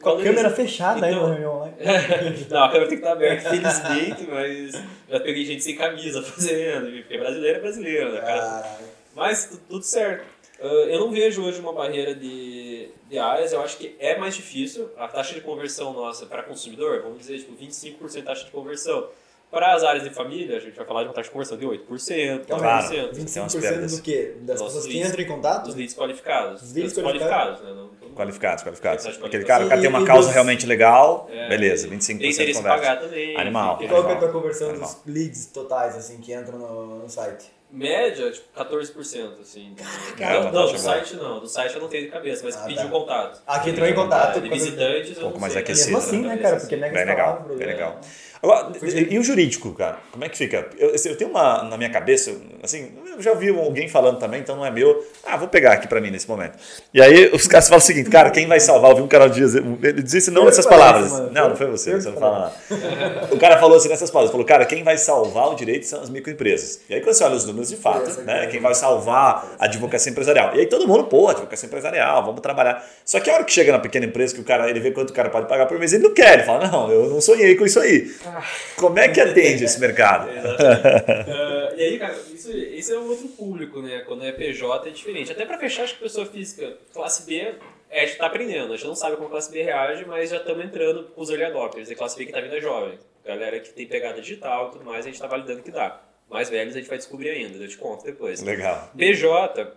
[0.00, 0.54] Com a câmera eles...
[0.54, 1.08] fechada então...
[1.08, 1.76] aí na reunião online.
[2.48, 6.92] não, a câmera tem que estar aberta, felizmente, mas já peguei gente sem camisa fazendo,
[6.92, 8.78] porque brasileiro é brasileiro, né, cara?
[9.16, 10.26] Mas tudo certo.
[10.60, 14.36] Uh, eu não vejo hoje uma barreira de, de áreas, eu acho que é mais
[14.36, 14.90] difícil.
[14.96, 19.08] A taxa de conversão nossa para consumidor, vamos dizer, tipo, 25% taxa de conversão.
[19.52, 21.66] Para as áreas de família, a gente vai falar de uma taxa de conversão de
[21.66, 22.60] 8%, então, 9%.
[22.60, 24.34] Claro, 25% do quê?
[24.40, 25.66] Das pessoas que entram em contato?
[25.66, 26.62] Dos leads qualificados.
[26.62, 27.74] Dos leads qualificados, né?
[27.74, 29.06] Não, qualificados, qualificados.
[29.22, 30.32] Aquele cara, o cara tem uma causa dos...
[30.32, 32.78] realmente legal, é, beleza, 25% tem interesse conversa.
[32.78, 33.36] pagar também.
[33.36, 33.78] Animal.
[33.82, 34.88] E qual é a tua conversão animal.
[34.88, 37.52] dos leads totais, assim, que entram no, no site?
[37.70, 39.74] Média, tipo, 14%, assim.
[40.18, 41.40] Caramba, não, do site não.
[41.40, 42.90] Do site eu não tenho de cabeça, mas ah, pediu tá.
[42.90, 43.42] contato.
[43.46, 44.40] Ah, que entrou em contato.
[44.42, 45.92] De visitantes, um pouco mais aquecido.
[45.92, 46.56] Mesmo assim, né, cara?
[46.56, 48.00] Porque é mega Bem legal, bem legal.
[48.42, 49.98] Agora, e o jurídico, cara?
[50.10, 50.68] Como é que fica?
[50.76, 54.40] Eu, assim, eu tenho uma na minha cabeça, assim, eu já ouvi alguém falando também,
[54.40, 55.00] então não é meu.
[55.24, 56.58] Ah, vou pegar aqui para mim nesse momento.
[56.92, 58.90] E aí os caras falam o seguinte, cara, quem vai salvar?
[58.90, 61.12] Eu vi um cara dizer, ele disse não nessas palavras.
[61.30, 63.28] Não, não foi você, você não fala nada.
[63.32, 66.10] O cara falou assim nessas palavras, falou, cara, quem vai salvar o direito são as
[66.10, 66.80] microempresas.
[66.90, 70.10] E aí quando você olha os números de fato, né, quem vai salvar a advocacia
[70.10, 70.56] empresarial.
[70.56, 72.84] E aí todo mundo, pô, advocacia empresarial, vamos trabalhar.
[73.04, 75.10] Só que a hora que chega na pequena empresa, que o cara, ele vê quanto
[75.10, 77.54] o cara pode pagar por mês, ele não quer, ele fala, não, eu não sonhei
[77.54, 78.10] com isso aí.
[78.76, 80.28] Como é que atende esse mercado?
[80.30, 84.00] uh, e aí, cara, isso, isso é um outro público, né?
[84.00, 85.32] Quando é PJ é diferente.
[85.32, 87.54] Até para fechar, acho que pessoa física, classe B,
[87.90, 88.72] é, a gente tá aprendendo.
[88.72, 91.30] A gente não sabe como a classe B reage, mas já estamos entrando com os
[91.30, 91.90] early adopters.
[91.90, 92.98] E a classe B que tá vindo é jovem.
[93.24, 96.02] Galera que tem pegada digital e tudo mais, a gente tá validando que dá.
[96.28, 98.42] Mais velhos a gente vai descobrir ainda, eu te conto depois.
[98.42, 98.90] Legal.
[98.96, 99.76] PJ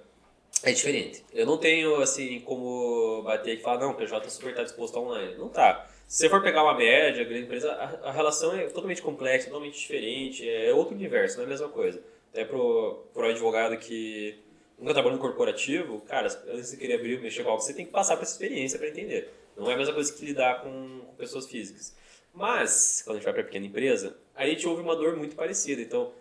[0.63, 1.23] é diferente.
[1.33, 5.35] Eu não tenho, assim, como bater e falar, não, PJ super tá disposto online.
[5.37, 5.85] Não tá.
[6.07, 9.79] Se você for pegar uma média, grande empresa, a, a, relação é totalmente complexa, totalmente
[9.79, 12.01] diferente, é outro universo, não é a mesma coisa.
[12.31, 14.37] Até pro, pro advogado que
[14.77, 17.91] nunca trabalhou no corporativo, cara, antes de querer abrir, mexer com algo, você tem que
[17.91, 19.33] passar por essa experiência para entender.
[19.57, 21.95] Não é a mesma coisa que lidar com, com pessoas físicas.
[22.33, 25.81] Mas, quando a gente vai para pequena empresa, a gente ouve uma dor muito parecida.
[25.81, 26.11] Então,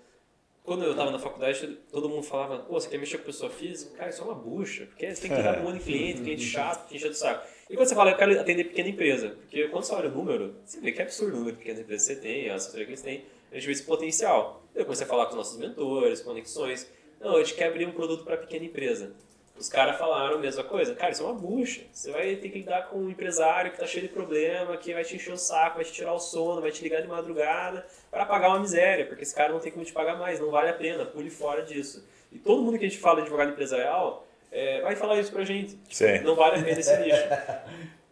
[0.62, 3.96] quando eu estava na faculdade, todo mundo falava, pô, você quer mexer com pessoa física?
[3.98, 6.22] Cara, isso é uma bucha, porque você tem que lidar com um monte de cliente,
[6.24, 7.46] cliente chato, que enche do saco.
[7.68, 10.54] E quando você fala, eu quero atender pequena empresa, porque quando você olha o número,
[10.64, 12.84] você vê que é absurdo o número de pequenas empresas que você tem, a assessoria
[12.84, 14.62] que eles têm, a gente vê esse potencial.
[14.74, 16.86] Eu comecei a falar com os nossos mentores, conexões.
[17.20, 19.14] Não, a gente quer abrir um produto para pequena empresa.
[19.56, 20.94] Os caras falaram a mesma coisa.
[20.94, 21.82] Cara, isso é uma bucha.
[21.92, 25.04] Você vai ter que lidar com um empresário que está cheio de problema, que vai
[25.04, 28.26] te encher o saco, vai te tirar o sono, vai te ligar de madrugada para
[28.26, 30.74] pagar uma miséria, porque esse cara não tem como te pagar mais, não vale a
[30.74, 32.04] pena, pule fora disso.
[32.32, 34.23] E todo mundo que a gente fala de advogado empresarial,
[34.54, 35.76] é, vai falar isso pra gente.
[35.90, 36.20] Sim.
[36.22, 37.24] Não vale a pena esse nicho.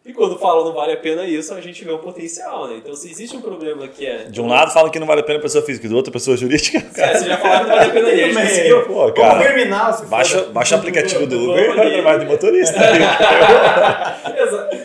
[0.05, 2.75] E quando falam não vale a pena isso, a gente vê o potencial, né?
[2.75, 4.25] Então, se existe um problema que é.
[4.25, 6.79] De um lado falam que não vale a pena pessoa física, do outro pessoa jurídica.
[7.01, 8.81] É, você já falaram que não vale a pena conseguiu.
[8.83, 9.39] Pô, Como cara.
[9.39, 12.77] terminal, se Baixa, baixa o aplicativo do Uber e vai de motorista.
[14.37, 14.75] Exato,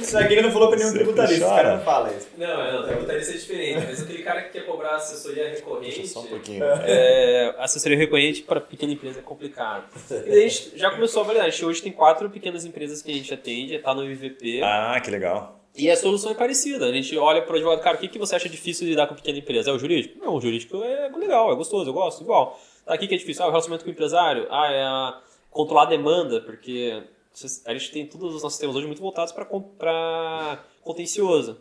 [0.18, 1.62] aqui ele não falou pra nenhum Sempre tributarista, esse chora.
[1.62, 2.28] cara não fala isso.
[2.36, 3.86] Não, não, tributarista é diferente.
[3.86, 6.06] Mas aquele cara que quer cobrar assessoria recorrente.
[6.08, 6.64] Só um pouquinho.
[6.64, 9.84] É, assessoria recorrente para pequena empresa é complicado.
[10.10, 11.46] E daí a gente já começou a avaliar.
[11.46, 14.60] A gente hoje tem quatro pequenas empresas que a gente atende, está no MVP.
[14.62, 15.60] Ah, que legal.
[15.76, 16.86] E a solução é parecida.
[16.86, 19.06] A gente olha para o advogado, cara, o que, que você acha difícil de lidar
[19.06, 19.70] com pequena empresa?
[19.70, 20.18] É o jurídico?
[20.18, 22.58] Não, o jurídico é legal, é gostoso, eu gosto, igual.
[22.84, 23.44] Tá, o que, que é difícil?
[23.44, 24.46] Ah, o relacionamento com o empresário?
[24.50, 27.02] Ah, é a controlar a demanda, porque
[27.64, 31.58] a gente tem todos os nossos sistemas hoje muito voltados para contencioso.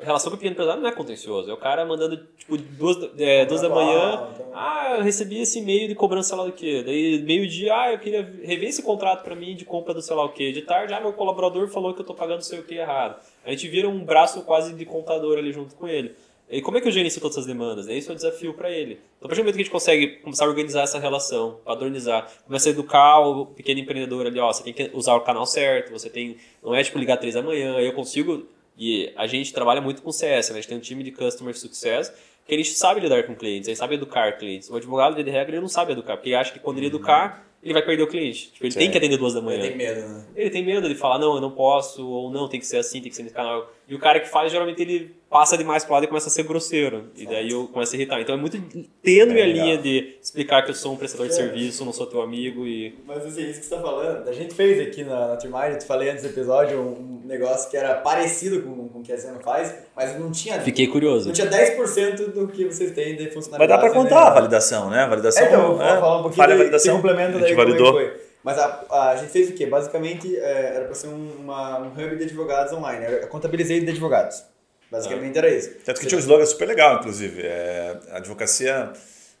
[0.00, 1.50] A relação com o pequeno empresário não é contencioso.
[1.50, 4.28] É o cara mandando, tipo, duas, é, duas da manhã.
[4.32, 4.46] então.
[4.54, 6.82] Ah, eu recebi esse e-mail de cobrança sei lá do quê.
[6.82, 10.24] Daí, meio-dia, ah, eu queria rever esse contrato pra mim de compra do sei lá
[10.24, 10.52] o quê.
[10.52, 13.20] De tarde, ah, meu colaborador falou que eu tô pagando sei o que errado.
[13.44, 16.14] A gente vira um braço quase de contador ali junto com ele.
[16.50, 17.86] E como é que eu gerencio todas essas demandas?
[17.86, 18.94] Esse é o desafio para ele.
[19.16, 22.28] Então, a partir do momento que a gente consegue começar a organizar essa relação, padronizar,
[22.44, 25.92] começa a educar o pequeno empreendedor ali, ó, você tem que usar o canal certo,
[25.92, 29.80] você tem, não é tipo ligar três da manhã, eu consigo, e a gente trabalha
[29.80, 30.54] muito com CS, né?
[30.54, 32.12] a gente tem um time de Customer Success,
[32.44, 34.68] que a gente sabe lidar com clientes, ele sabe educar clientes.
[34.70, 37.46] O advogado, de regra, ele não sabe educar, porque ele acha que quando ele educar,
[37.62, 38.50] ele vai perder o cliente.
[38.50, 38.78] Tipo, ele Sim.
[38.80, 39.58] tem que atender duas da manhã.
[39.60, 40.26] Ele tem medo, né?
[40.34, 43.00] Ele tem medo de falar, não, eu não posso, ou não, tem que ser assim,
[43.00, 43.70] tem que ser nesse canal.
[43.86, 46.42] E o cara que faz, geralmente, ele passa demais pro lado e começa a ser
[46.42, 47.04] grosseiro.
[47.16, 48.20] E daí eu começo a irritar.
[48.20, 48.60] Então é muito
[49.00, 51.36] tênue É a linha de explicar que eu sou um prestador de É.
[51.36, 52.98] serviço, não sou teu amigo e...
[53.06, 55.86] Mas assim, isso que você tá falando, a gente fez aqui na, na eu te
[55.86, 59.38] falei antes do episódio, um negócio que era parecido com, com o que a Zeno
[59.40, 61.26] faz, mas não tinha, Fiquei curioso.
[61.28, 63.58] não tinha 10% do que vocês têm de funcionalidade.
[63.58, 63.94] Mas dá pra né?
[63.94, 65.02] contar a validação, né?
[65.04, 65.44] A validação.
[65.44, 66.96] É, então, eu vou é, falar um pouquinho falha a daí, validação.
[66.96, 67.92] você complementa a gente como é que validou.
[67.92, 68.20] foi.
[68.42, 69.66] Mas a, a gente fez o quê?
[69.66, 73.90] Basicamente, é, era para ser um, uma, um hub de advogados online, era contabilizei de
[73.90, 74.42] advogados.
[74.90, 75.70] Basicamente era isso.
[75.84, 77.42] Tanto que tinha um slogan super legal, inclusive.
[77.42, 78.90] É, advocacia,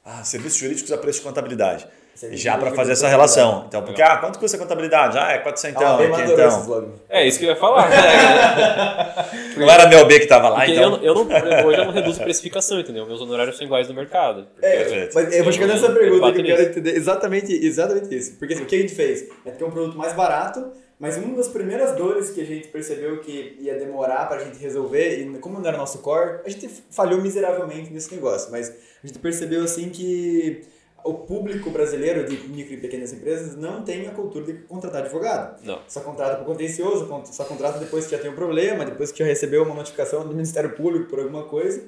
[0.04, 1.86] ah, serviços jurídicos a preço de contabilidade.
[2.14, 3.64] Serviço já para fazer essa relação.
[3.66, 5.16] Então, porque, ah, quanto custa a contabilidade?
[5.18, 6.60] Ah, é 400 Ah, então, bem é maduro esse 500.
[6.62, 6.88] slogan.
[7.08, 7.88] É, isso que eu ia falar.
[9.56, 10.96] Não era meu B que tava lá, Porque então.
[10.96, 13.06] eu, eu não, hoje eu não reduzo precificação, entendeu?
[13.06, 14.46] Meus honorários são iguais no mercado.
[14.62, 15.14] É, Perfeito.
[15.14, 18.36] mas eu vou chegar nessa Eu- pergunta eu que eu quero entender exatamente, exatamente isso.
[18.38, 19.26] Porque assim, o que a gente fez?
[19.44, 23.20] É ter um produto mais barato, mas uma das primeiras dores que a gente percebeu
[23.20, 27.20] que ia demorar pra gente resolver, e como não era nosso core, a gente falhou
[27.20, 28.68] miseravelmente nesse negócio, mas
[29.02, 30.60] a gente percebeu assim que
[31.02, 35.64] o público brasileiro de micro e pequenas empresas não tem a cultura de contratar advogado.
[35.64, 35.80] Não.
[35.88, 39.20] Só contrata por contencioso, con- só contrata depois que já tem um problema, depois que
[39.20, 41.82] já recebeu uma notificação do Ministério Público por alguma coisa.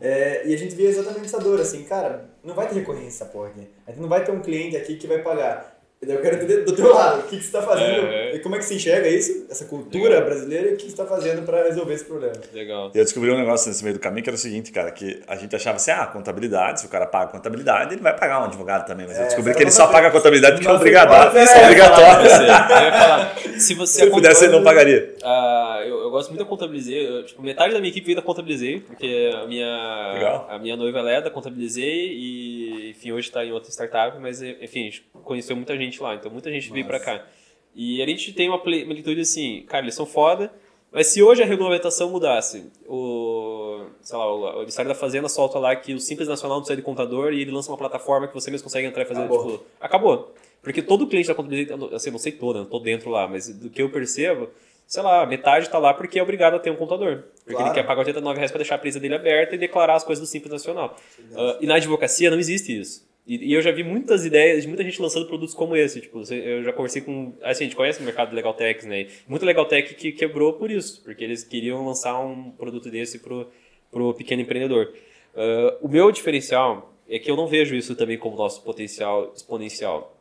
[0.00, 3.24] É, e a gente via exatamente essa dor, assim, cara, não vai ter recorrência essa
[3.24, 3.68] porra aqui.
[3.86, 5.71] A gente não vai ter um cliente aqui que vai pagar.
[6.04, 8.34] Eu quero entender do teu lado, o que, que você está fazendo, É, é.
[8.34, 11.06] e como é que se enxerga isso, essa cultura brasileira, e o que você está
[11.06, 12.34] fazendo para resolver esse problema.
[12.52, 12.90] Legal.
[12.92, 15.22] E eu descobri um negócio nesse meio do caminho que era o seguinte, cara, que
[15.28, 18.44] a gente achava assim, ah, contabilidade, se o cara paga contabilidade, ele vai pagar um
[18.46, 19.06] advogado também.
[19.06, 21.38] Mas eu É, descobri essa que ele só paga contabilidade porque é obrigatório.
[21.38, 22.26] é, Isso é obrigatório.
[22.26, 25.14] Eu ia falar, se você Se ele pudesse, ele não pagaria.
[25.22, 27.06] Ah, eu, eu gosto muito da Contabilizei.
[27.08, 30.46] Eu, tipo, metade da minha equipe veio da Contabilizei, porque a minha, Legal.
[30.50, 34.42] a minha noiva ela é da Contabilizei e, enfim, hoje está em outra startup, mas,
[34.42, 37.26] enfim, a gente conheceu muita gente lá, então muita gente veio para cá.
[37.74, 40.52] E a gente tem uma, atitude assim, cara, eles são foda,
[40.92, 45.58] mas se hoje a regulamentação mudasse, o, sei lá, o, o Ministério da Fazenda solta
[45.58, 48.34] lá que o Simples Nacional não precisa de contador e ele lança uma plataforma que
[48.34, 49.52] você mesmo consegue entrar e fazer, Acabou.
[49.52, 50.34] tipo, acabou.
[50.62, 53.48] Porque todo cliente da Contabilizei, assim, não sei todo, né, não tô dentro lá, mas
[53.48, 54.48] do que eu percebo,
[54.86, 57.22] sei lá, metade tá lá porque é obrigado a ter um contador.
[57.38, 57.66] Porque Claro.
[57.68, 60.22] ele quer pagar 89 reais para deixar a empresa dele aberta e declarar as coisas
[60.24, 60.94] do Simples Nacional.
[61.34, 63.10] Ah, e na advocacia não existe isso.
[63.26, 66.00] E, e eu já vi muitas ideias de muita gente lançando produtos como esse.
[66.00, 67.34] Tipo, eu já conversei com.
[67.42, 69.06] Assim, a gente conhece o mercado de Legal Tech, né?
[69.28, 73.48] Muita Legal Tech que quebrou por isso, porque eles queriam lançar um produto desse pro,
[73.90, 74.92] pro pequeno empreendedor.
[75.34, 80.16] Ah, o meu diferencial é que eu não vejo isso também como nosso potencial exponencial.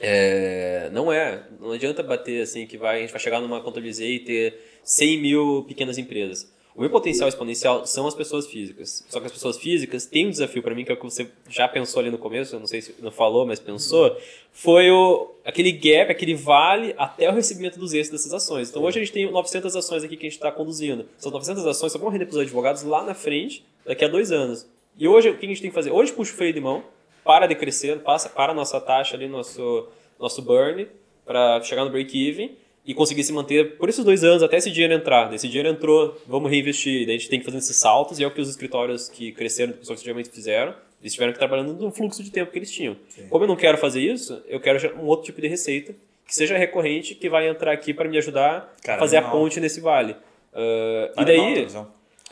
[0.00, 1.46] É, não é.
[1.60, 5.18] Não adianta bater assim que vai, a gente vai chegar numa contabilizei e ter 100
[5.20, 6.52] mil pequenas empresas.
[6.74, 9.04] O meu potencial exponencial são as pessoas físicas.
[9.08, 11.28] Só que as pessoas físicas têm um desafio para mim, que é o que você
[11.48, 14.16] já pensou ali no começo, eu não sei se não falou, mas pensou,
[14.52, 18.70] foi o, aquele gap, aquele vale até o recebimento dos êxitos dessas ações.
[18.70, 21.06] Então hoje a gente tem 900 ações aqui que a gente está conduzindo.
[21.18, 24.32] Essas 900 ações só vão render para os advogados lá na frente, daqui a dois
[24.32, 24.66] anos.
[24.98, 25.90] E hoje o que a gente tem que fazer?
[25.90, 26.82] Hoje puxa o freio de mão,
[27.22, 30.88] para de crescer, passa, para a nossa taxa ali, nosso, nosso burn,
[31.26, 34.92] para chegar no break-even e conseguir se manter por esses dois anos até esse dinheiro
[34.92, 35.32] entrar.
[35.32, 37.06] Esse dinheiro entrou, vamos reinvestir.
[37.06, 39.32] Daí a gente tem que fazer esses saltos e é o que os escritórios que
[39.32, 40.74] cresceram, que geralmente fizeram.
[41.00, 42.96] Eles tiveram que ir trabalhando no fluxo de tempo que eles tinham.
[43.28, 46.56] Como eu não quero fazer isso, eu quero um outro tipo de receita que seja
[46.56, 50.12] recorrente, que vai entrar aqui para me ajudar Cara, a fazer a ponte nesse vale.
[50.52, 51.66] Uh, e daí,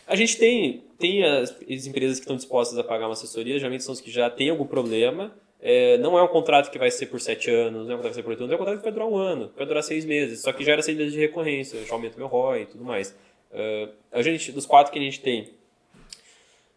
[0.07, 3.85] a gente tem, tem as, as empresas que estão dispostas a pagar uma assessoria, geralmente
[3.85, 5.35] são as que já têm algum problema.
[5.63, 8.01] É, não é um contrato que vai ser por sete anos, não é um contrato
[8.01, 9.67] que vai ser por oito anos, é um contrato que vai durar um ano, vai
[9.67, 10.41] durar seis meses.
[10.41, 13.11] Só que já era seis meses de recorrência, já aumenta meu ROI e tudo mais.
[13.51, 15.51] Uh, a gente, dos quatro que a gente tem,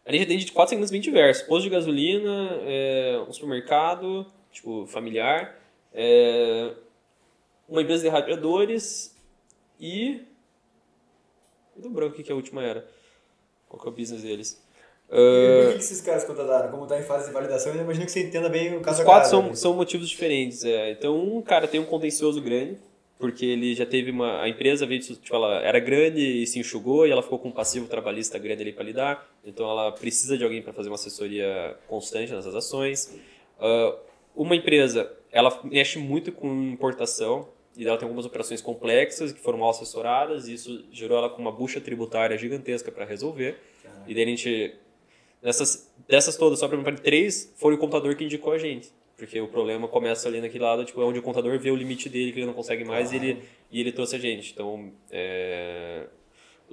[0.06, 1.44] a gente atende de quatro segmentos bem diversos.
[1.44, 5.58] Posto de gasolina, é, um supermercado, tipo, familiar,
[5.94, 6.74] é,
[7.70, 9.16] uma empresa de radiadores
[9.80, 10.22] e...
[11.76, 12.88] Do branco, o que que a última era?
[13.68, 14.63] Qual que é o business deles?
[15.16, 16.72] E por que que esses caras contrataram?
[16.72, 19.06] Como está em fase de validação, eu imagino que você entenda bem o caso Os
[19.06, 19.56] quatro são, né?
[19.56, 20.66] são motivos diferentes.
[20.66, 20.92] é.
[20.92, 22.78] Então, um cara tem um contencioso grande,
[23.20, 24.42] porque ele já teve uma.
[24.42, 27.52] A empresa veio, tipo, ela era grande e se enxugou, e ela ficou com um
[27.52, 29.30] passivo trabalhista grande ali para lidar.
[29.46, 33.16] Então, ela precisa de alguém para fazer uma assessoria constante nessas ações.
[33.60, 33.96] Ah,
[34.36, 37.48] uma empresa, ela mexe muito com importação,
[37.78, 41.42] e ela tem algumas operações complexas que foram mal assessoradas, e isso gerou ela com
[41.42, 43.58] uma bucha tributária gigantesca para resolver.
[44.08, 44.76] E daí a gente
[45.44, 48.90] Dessas, dessas todas, só para três foi o computador que indicou a gente.
[49.18, 52.10] Porque o problema começa ali naquele lado, tipo, é onde o contador vê o limite
[52.10, 54.54] dele, que ele não consegue mais, e, ele, e ele trouxe a gente.
[54.54, 56.08] Então, é,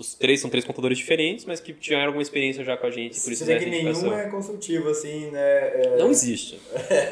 [0.00, 3.20] os três são três contadores diferentes, mas que tiveram alguma experiência já com a gente,
[3.20, 5.38] por isso Você vê que nenhum é consultivo, assim, né?
[5.38, 5.96] É...
[5.98, 6.58] Não existe.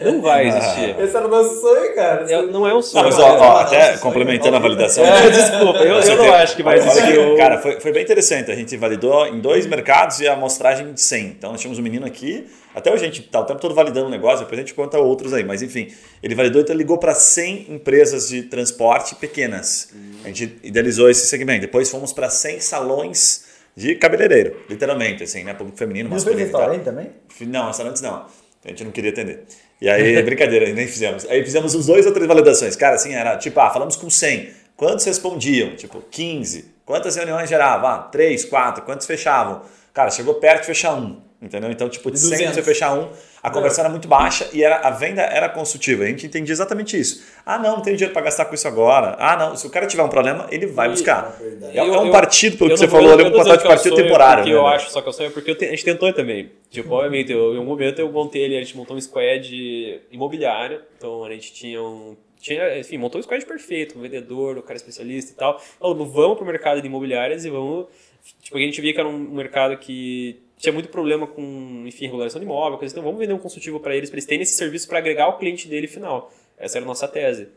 [0.03, 0.99] Não vai existir.
[0.99, 2.32] Esse era o nosso sonho, cara.
[2.32, 3.05] É- não é um Não, sonho.
[3.05, 5.05] mas é- ó, ó, até complementando a validação.
[5.05, 7.36] É, desculpa, eu, eu não acho que vai existir.
[7.36, 8.51] Cara, foi, foi bem interessante.
[8.51, 11.26] A gente validou em dois mercados e a amostragem de 100.
[11.26, 12.47] Então, nós tínhamos um menino aqui.
[12.79, 14.99] Até hoje a gente tá o tempo todo validando o negócio, depois a gente conta
[14.99, 15.45] outros aí.
[15.45, 19.93] Mas, enfim, ele validou, então ele ligou para 100 empresas de transporte pequenas.
[20.24, 21.62] A gente idealizou esse segmento.
[21.62, 25.55] Depois fomos para 100 salões de cabeleireiro, literalmente, assim, né?
[25.55, 26.41] Público feminino, Não masculino.
[26.41, 26.61] e tal.
[26.61, 27.11] restaurante também?
[27.49, 28.26] Não, restaurantes não.
[28.64, 29.45] A gente não queria atender.
[29.81, 31.24] E aí, brincadeira, nem fizemos.
[31.29, 32.74] Aí fizemos uns dois ou três validações.
[32.76, 34.51] Cara, assim, era tipo, ah, falamos com 100.
[34.76, 35.74] Quantos respondiam?
[35.76, 36.74] Tipo, 15.
[36.85, 37.89] Quantas reuniões gerava?
[37.89, 38.85] Ah, 3, 4.
[38.85, 39.62] Quantos fechavam?
[39.93, 41.20] Cara, chegou perto de fechar um.
[41.41, 41.70] Entendeu?
[41.70, 42.55] Então, tipo, de De 100 200.
[42.57, 43.11] você fechar um,
[43.41, 46.03] a conversão era muito baixa e era, a venda era consultiva.
[46.03, 47.24] A gente entendia exatamente isso.
[47.47, 49.14] Ah, não, não tenho dinheiro para gastar com isso agora.
[49.20, 51.39] Ah, não, se o cara tiver um problema, ele vai buscar.
[51.41, 51.76] É.
[51.76, 53.95] É, é um eu- partido, pelo que você falou eu um contrato de é partido
[53.95, 54.43] temporário.
[54.43, 56.51] Porque né, eu acho, só que eu sonho porque eu te- a gente tentou também.
[56.70, 60.80] Tipo, obviamente, eu, em um momento eu montei ele, a gente montou um squad imobiliário,
[60.97, 62.16] então a gente tinha um.
[62.41, 65.61] Tinha, enfim, montou um squad perfeito, um vendedor, um cara especialista e tal.
[65.76, 67.86] Então, vamos pro mercado de imobiliárias e vamos.
[68.43, 72.40] Tipo, a gente via que era um mercado que tinha muito problema com, enfim, regulação
[72.40, 72.92] de imóvel, coisa.
[72.92, 75.38] Então, vamos vender um consultivo para eles, para eles terem esse serviço para agregar o
[75.38, 76.32] cliente dele final.
[76.59, 77.48] Essa era a nossa tese.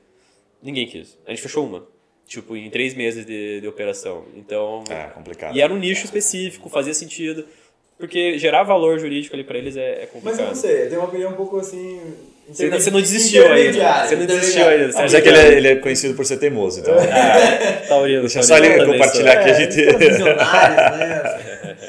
[0.62, 1.18] Ninguém quis.
[1.26, 1.88] A gente fechou uma.
[2.28, 4.24] Tipo, em três meses de, de operação.
[4.36, 4.84] Então.
[4.90, 5.56] É, complicado.
[5.56, 7.46] E era um nicho específico, fazia sentido.
[7.98, 10.40] Porque gerar valor jurídico ali pra eles é, é Mas complicado.
[10.40, 12.02] eu não sei, eu tenho uma opinião um pouco assim.
[12.50, 14.06] Você não- você não desistiu ainda.
[14.08, 14.92] Você não desistiu ainda.
[14.92, 16.80] Você Mas é que ele é, ele é conhecido por ser teimoso.
[16.82, 19.50] Então, Ah, taurino, Deixa só taurino ele também compartilhar aqui.
[19.50, 21.38] a É, gente- visionários, né?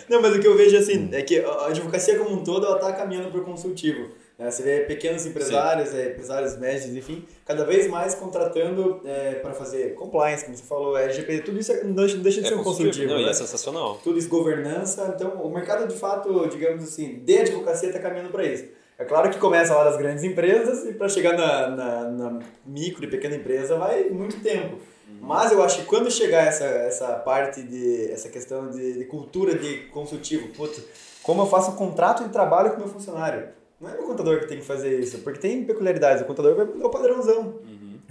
[0.08, 2.76] Não, mas o que eu vejo assim é que a advocacia como um todo ela
[2.76, 4.08] está caminhando para o consultivo.
[4.38, 4.50] né?
[4.50, 9.00] Você vê pequenos empresários, é, empresários médios, enfim, cada vez mais contratando
[9.42, 12.54] para fazer compliance, como você falou, LGPD, tudo isso é- não deixa, de É ser
[12.54, 13.06] um consultivo.
[13.12, 13.30] Não, né?
[13.30, 14.00] é sensacional.
[14.02, 15.12] tudo isso governança.
[15.14, 18.64] Então, o mercado de fato, digamos assim, de advocacia está caminhando para isso.
[19.02, 23.04] É claro que começa lá das grandes empresas e para chegar na, na, na micro
[23.04, 24.76] e pequena empresa vai muito tempo.
[25.20, 29.58] Mas eu acho que quando chegar essa, essa parte de essa questão de, de cultura
[29.58, 30.84] de consultivo, putz,
[31.20, 33.48] como eu faço um contrato de trabalho com meu funcionário?
[33.80, 36.22] Não é o contador que tem que fazer isso, porque tem peculiaridades.
[36.22, 37.56] O contador vai dar o padrãozão.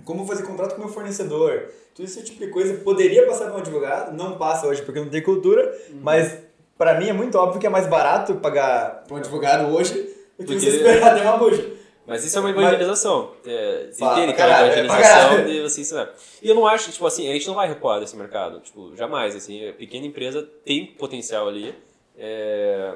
[0.04, 1.70] Como fazer contrato com meu fornecedor.
[1.96, 5.10] Tudo esse tipo de coisa poderia passar para um advogado, não passa hoje porque não
[5.10, 6.38] tem cultura, mas
[6.78, 10.11] para mim é muito óbvio que é mais barato pagar para um advogado hoje
[10.42, 11.82] do que Do você que- esperar ter uma bucha.
[12.08, 13.32] Mas isso é uma evangelização.
[13.46, 15.48] É, você Fala, entende que é uma caralho, é evangelização caralho.
[15.54, 16.14] de você ensinar.
[16.42, 18.60] E eu não acho, tipo assim, a gente não vai recuar desse mercado.
[18.60, 19.36] Tipo, jamais.
[19.36, 21.74] Assim, a pequena empresa tem potencial ali.
[22.18, 22.94] É,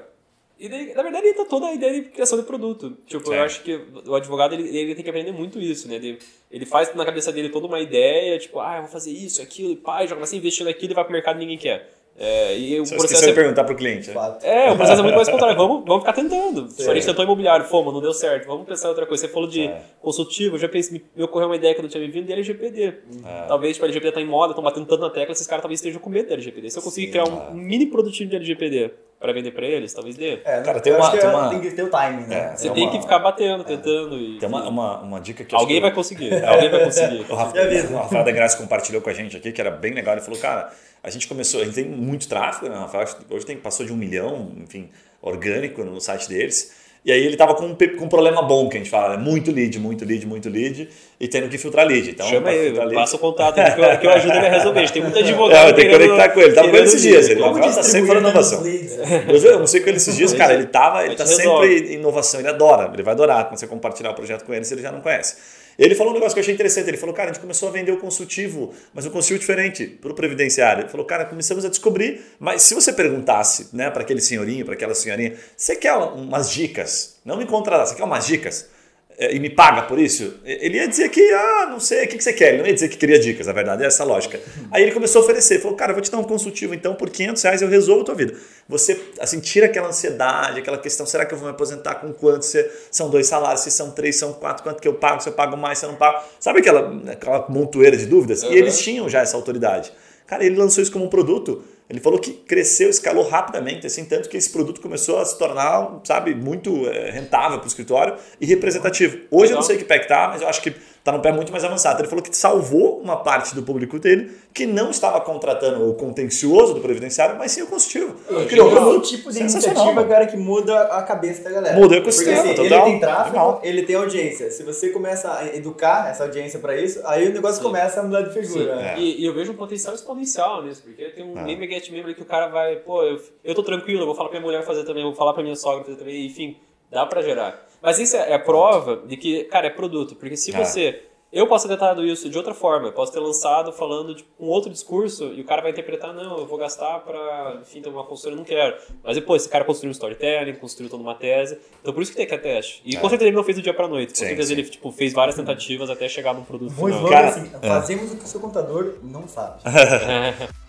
[0.58, 2.98] E daí, na verdade, tá toda a ideia de criação de produto.
[3.06, 3.40] Tipo, É.
[3.40, 3.78] eu acho que
[4.08, 5.96] o advogado ele, ele tem que aprender muito isso, né?
[5.96, 6.18] Ele,
[6.50, 9.74] ele faz na cabeça dele toda uma ideia, tipo, ah, eu vou fazer isso, aquilo,
[9.74, 11.94] e pá, joga assim, investir naquilo e vai pro mercado e ninguém quer.
[12.18, 14.10] É, e o Você processo é perguntar pro cliente.
[14.10, 14.38] né?
[14.42, 15.58] É, o processo é muito mais contrário.
[15.58, 16.70] Vamos, vamos ficar tentando.
[16.70, 16.90] Sim.
[16.90, 18.48] A gente tentou imobiliário, fomos, não deu certo.
[18.48, 19.28] Vamos pensar em outra coisa.
[19.28, 19.82] Você falou de É.
[20.02, 22.32] consultivo, eu já pensei, me ocorreu uma ideia que eu não tinha me vindo de
[22.32, 22.84] LGPD.
[23.26, 23.42] É.
[23.50, 25.80] Talvez, tipo, a LGPD tá em moda, estão batendo tanto na tecla, esses caras talvez
[25.80, 26.70] estejam com medo da LGPD.
[26.70, 27.54] Se eu conseguir criar um é.
[27.54, 30.40] mini produtinho de LGPD para vender para eles, talvez dê.
[30.46, 32.52] É, Cara, tem uma- tem é- uma- tem que ter o timing, né?
[32.54, 34.16] É, Você é tem uma- que ficar batendo, tentando.
[34.18, 36.46] E, Tem uma, uma, uma dica que Alguém que- vai conseguir.
[36.46, 37.26] Alguém vai conseguir.
[37.30, 37.94] O Rafa- E a vida?
[37.94, 40.14] o Rafael da Graça compartilhou com a gente aqui, que era bem legal.
[40.16, 40.72] Ele falou, cara,
[41.06, 43.08] a gente começou, a gente tem muito tráfego, né, Rafael?
[43.30, 44.90] Hoje tem, passou de um milhão, enfim,
[45.22, 46.72] orgânico no site deles.
[47.06, 49.24] E aí ele tava com um, com um problema bom, que a gente fala, né?
[49.24, 50.90] muito lead, muito lead, muito lead,
[51.20, 52.10] e tendo que filtrar lead.
[52.10, 54.80] Então, Chama ele, lead- passa o contato que eu, que eu ajudo ele a resolver.
[54.80, 55.56] A gente tem muito advogado.
[55.68, 56.54] É, eu tenho que conectar com ele.
[56.54, 57.30] Tava com ele esses dias.
[57.30, 58.64] Ele Como tá sempre falando inovação.
[58.66, 62.00] Eu, eu não sei com ele esses dias, cara, ele tava, ele tá sempre em
[62.00, 64.82] inovação, ele adora, ele vai adorar quando você compartilhar o projeto com ele se ele
[64.82, 65.36] já não conhece.
[65.78, 67.72] Ele falou um negócio que eu achei interessante, ele falou, cara, a gente começou a
[67.72, 70.84] vender o consultivo, mas um consultivo diferente, para o previdenciário.
[70.84, 74.74] Ele falou, cara, começamos a descobrir, mas se você perguntasse, né, para aquele senhorinho, para
[74.74, 77.18] aquela senhorinha, você quer umas dicas?
[77.26, 78.70] Não me contratar, você quer umas dicas?
[79.18, 80.36] É, E me paga por isso?
[80.44, 82.50] Ele ia dizer que, ah, não sei, o que que você quer?
[82.50, 84.40] Ele não ia dizer que queria dicas, na verdade, é essa a lógica.
[84.72, 87.10] Aí ele começou a oferecer, falou, cara, eu vou te dar um consultivo, então por
[87.10, 88.34] 500 reais eu resolvo a tua vida.
[88.68, 92.44] Você, assim, tira aquela ansiedade, aquela questão, será que eu vou me aposentar com quanto?
[92.44, 95.34] Se são dois salários, se são três, são quatro, quanto que eu pago, se eu
[95.34, 96.24] pago mais, se eu não pago.
[96.40, 98.44] Sabe aquela, aquela montoeira de dúvidas?
[98.44, 98.52] Uhum.
[98.52, 99.92] E eles tinham já essa autoridade.
[100.28, 101.64] Cara, ele lançou isso como um produto.
[101.90, 106.02] Ele falou que cresceu, escalou rapidamente, assim, tanto que esse produto começou a se tornar,
[106.04, 109.18] sabe, muito eh, rentável para o escritório e representativo.
[109.30, 109.64] Hoje eu não Legal.
[109.64, 110.74] sei que pé que tá, mas eu acho que
[111.06, 112.02] tá num pé muito mais avançado.
[112.02, 116.74] Ele falou que salvou uma parte do público dele que não estava contratando o contencioso
[116.74, 118.16] do previdenciário, mas sim o consultivo.
[118.48, 121.78] Criou Criou um tipo de sensacional, iniciativa, cara, que muda a cabeça da galera.
[121.80, 122.82] Muda o ecossistema, Porque, assim, total.
[122.82, 123.60] Ele tem tráfego, Legal.
[123.64, 124.50] ele tem audiência.
[124.50, 127.64] Se você começa a educar essa audiência pra isso, aí o negócio Sim.
[127.64, 128.76] começa a mudar de figura.
[128.76, 128.96] né?
[128.96, 129.00] É.
[129.00, 131.44] E, e eu vejo um potencial exponencial nisso, porque tem um É.
[131.44, 134.30] name get member que o cara vai, pô, eu, eu tô tranquilo, eu vou falar
[134.30, 136.58] pra minha mulher fazer também, eu vou falar pra minha sogra fazer também, enfim,
[136.90, 137.65] dá pra gerar.
[137.86, 140.64] Mas isso é, é prova de que, cara, é produto, porque se É.
[140.66, 141.04] você.
[141.34, 144.46] Eu posso ter tratado isso de outra forma, eu posso ter lançado falando de um
[144.48, 148.06] outro discurso e o cara vai interpretar, não, eu vou gastar pra, enfim, ter uma
[148.06, 148.78] consultoria, eu não quero.
[149.04, 152.16] Mas depois, esse cara construiu um storytelling, construiu toda uma tese, então por isso que
[152.18, 152.82] tem que ter teste.
[152.86, 153.00] E É.
[153.02, 154.54] com certeza ele não fez do dia pra noite, com Sim, certeza sim.
[154.54, 157.10] ele tipo, fez várias tentativas até chegar num produto final.
[157.10, 157.68] Cara, assim, é.
[157.68, 159.60] fazemos o que o seu contador não sabe.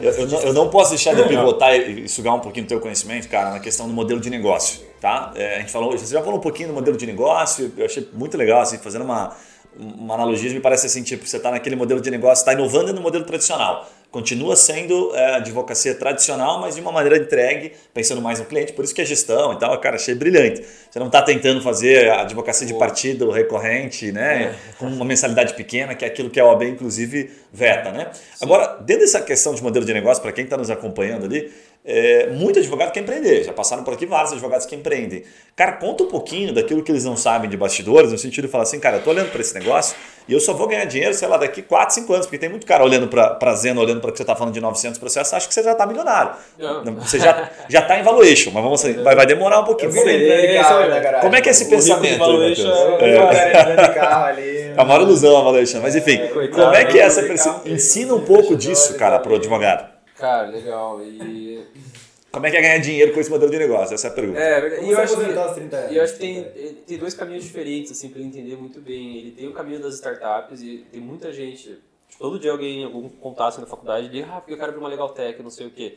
[0.00, 2.80] Eu, eu não, eu não posso deixar de pivotar e, sugar um pouquinho do teu
[2.80, 5.32] conhecimento, cara, na questão do modelo de negócio, tá?
[5.34, 8.08] É, a gente falou, você já falou um pouquinho do modelo de negócio, eu achei
[8.12, 9.34] muito legal, assim, fazendo uma,
[9.78, 13.00] uma analogia, me parece assim, tipo, você está naquele modelo de negócio, está inovando no
[13.00, 13.88] modelo tradicional.
[14.16, 18.82] Continua sendo é, advocacia tradicional, mas de uma maneira entregue, pensando mais no cliente, por
[18.82, 20.64] isso que é gestão e tal, cara, achei brilhante.
[20.90, 24.54] Você não está tentando fazer a advocacia de partido recorrente, né?
[24.78, 28.10] Com uma mensalidade pequena, que é aquilo que a OAB, inclusive, veta, né?
[28.40, 31.52] Agora, dentro dessa questão de modelo de negócio, para quem está nos acompanhando ali,
[31.86, 33.44] é, muito advogado quer empreender.
[33.44, 35.22] Já passaram por aqui vários advogados que empreendem.
[35.54, 38.64] Cara, conta um pouquinho daquilo que eles não sabem de bastidores, no sentido de falar
[38.64, 39.96] assim, cara, eu tô olhando para esse negócio
[40.26, 42.66] e eu só vou ganhar dinheiro, sei lá, daqui 4, 5 anos, porque tem muito
[42.66, 45.52] cara olhando para Zeno, olhando para que você está falando de 900 processos, acha que
[45.54, 46.32] você já está milionário.
[46.58, 46.94] Não.
[46.96, 49.90] Você já, já tá em valuation, mas vamos, vai, vai demorar um pouquinho.
[49.90, 51.20] De é.
[51.20, 52.12] Como é que é esse O pensamento?
[52.12, 54.58] aí, valuation é- de carro ali.
[54.60, 57.28] É a maior ilusão a valuation, mas enfim, coitado, como é que é essa né?
[57.28, 59.90] perce- Ele- Ensina um pouco disso, cara, para o advogado.
[60.18, 61.00] Cara, legal.
[61.02, 61.62] E
[62.30, 63.94] Como é que é ganhar dinheiro com esse modelo de negócio?
[63.94, 64.38] Essa é a pergunta.
[64.38, 64.76] É, verdade.
[64.82, 65.96] Como E eu acho que, aposentar aos 30 anos?
[65.96, 66.44] eu acho que tem,
[66.86, 69.16] tem dois caminhos diferentes, assim, pra ele entender muito bem.
[69.18, 71.78] Ele tem o caminho das startups e tem muita gente,
[72.18, 75.08] todo dia alguém, algum contato na faculdade, ele, ah, porque eu quero abrir uma legal
[75.10, 75.96] tech, não sei o quê.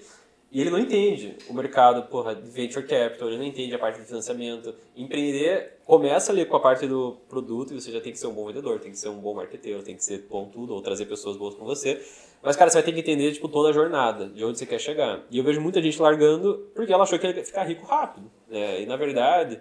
[0.52, 4.08] E ele não entende o mercado, porra, venture capital, ele não entende a parte de
[4.08, 4.74] financiamento.
[4.96, 8.34] Empreender começa ali com a parte do produto e você já tem que ser um
[8.34, 11.06] bom vendedor, tem que ser um bom marqueteiro, tem que ser bom tudo, ou trazer
[11.06, 12.04] pessoas boas com você.
[12.42, 14.80] Mas, cara, você vai ter que entender, tipo, toda a jornada, de onde você quer
[14.80, 15.24] chegar.
[15.30, 18.32] E eu vejo muita gente largando porque ela achou que ia ficar rico rápido.
[18.48, 18.82] né?
[18.82, 19.60] E, na verdade,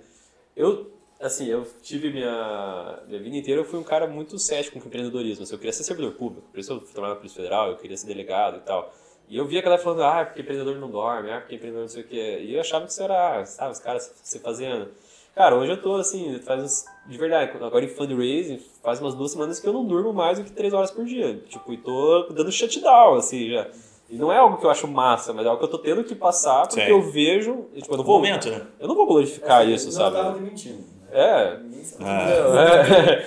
[0.56, 0.90] eu,
[1.20, 4.88] assim, eu tive minha, minha vida inteira, eu fui um cara muito cético com o
[4.88, 5.42] empreendedorismo.
[5.42, 7.96] Assim, eu queria ser servidor público, por isso eu trabalhava na Polícia Federal, eu queria
[7.96, 8.92] ser delegado e tal.
[9.28, 11.88] E eu via a galera falando, ah, porque empreendedor não dorme, ah, porque empreendedor não
[11.88, 12.38] sei o quê.
[12.42, 14.88] E eu achava que isso era, sabe, os caras se fazendo.
[15.34, 19.30] Cara, hoje eu tô assim, faz uns, de verdade, agora em fundraising, faz umas duas
[19.30, 21.40] semanas que eu não durmo mais do que três horas por dia.
[21.48, 23.68] Tipo, e tô dando shutdown, assim, já.
[24.10, 26.02] E não é algo que eu acho massa, mas é algo que eu tô tendo
[26.02, 26.90] que passar porque Sim.
[26.90, 27.66] eu vejo.
[27.74, 28.16] Tipo, eu não vou.
[28.16, 28.66] momento, né?
[28.80, 30.16] Eu não vou glorificar isso, não sabe?
[30.16, 30.97] tava mentindo.
[31.10, 31.56] É.
[32.00, 32.26] Ah.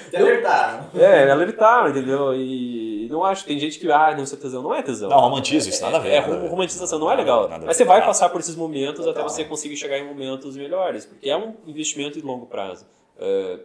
[0.10, 0.86] Te alertaram.
[0.96, 2.34] É, ela evitar, entendeu?
[2.36, 3.44] E não acho.
[3.46, 4.62] Tem gente que, ah, não, isso é tesão.
[4.62, 5.10] Não é tesão.
[5.10, 6.10] Não, romantizo, isso nada a ver.
[6.10, 6.48] É, nada ver.
[6.48, 7.50] romantização não é legal.
[7.50, 7.66] nada.
[7.66, 8.06] Mas você vai Ah.
[8.06, 9.30] passar por esses momentos até Total.
[9.30, 11.06] você conseguir chegar em momentos melhores.
[11.06, 12.86] Porque é um investimento de longo prazo.
[13.20, 13.58] É,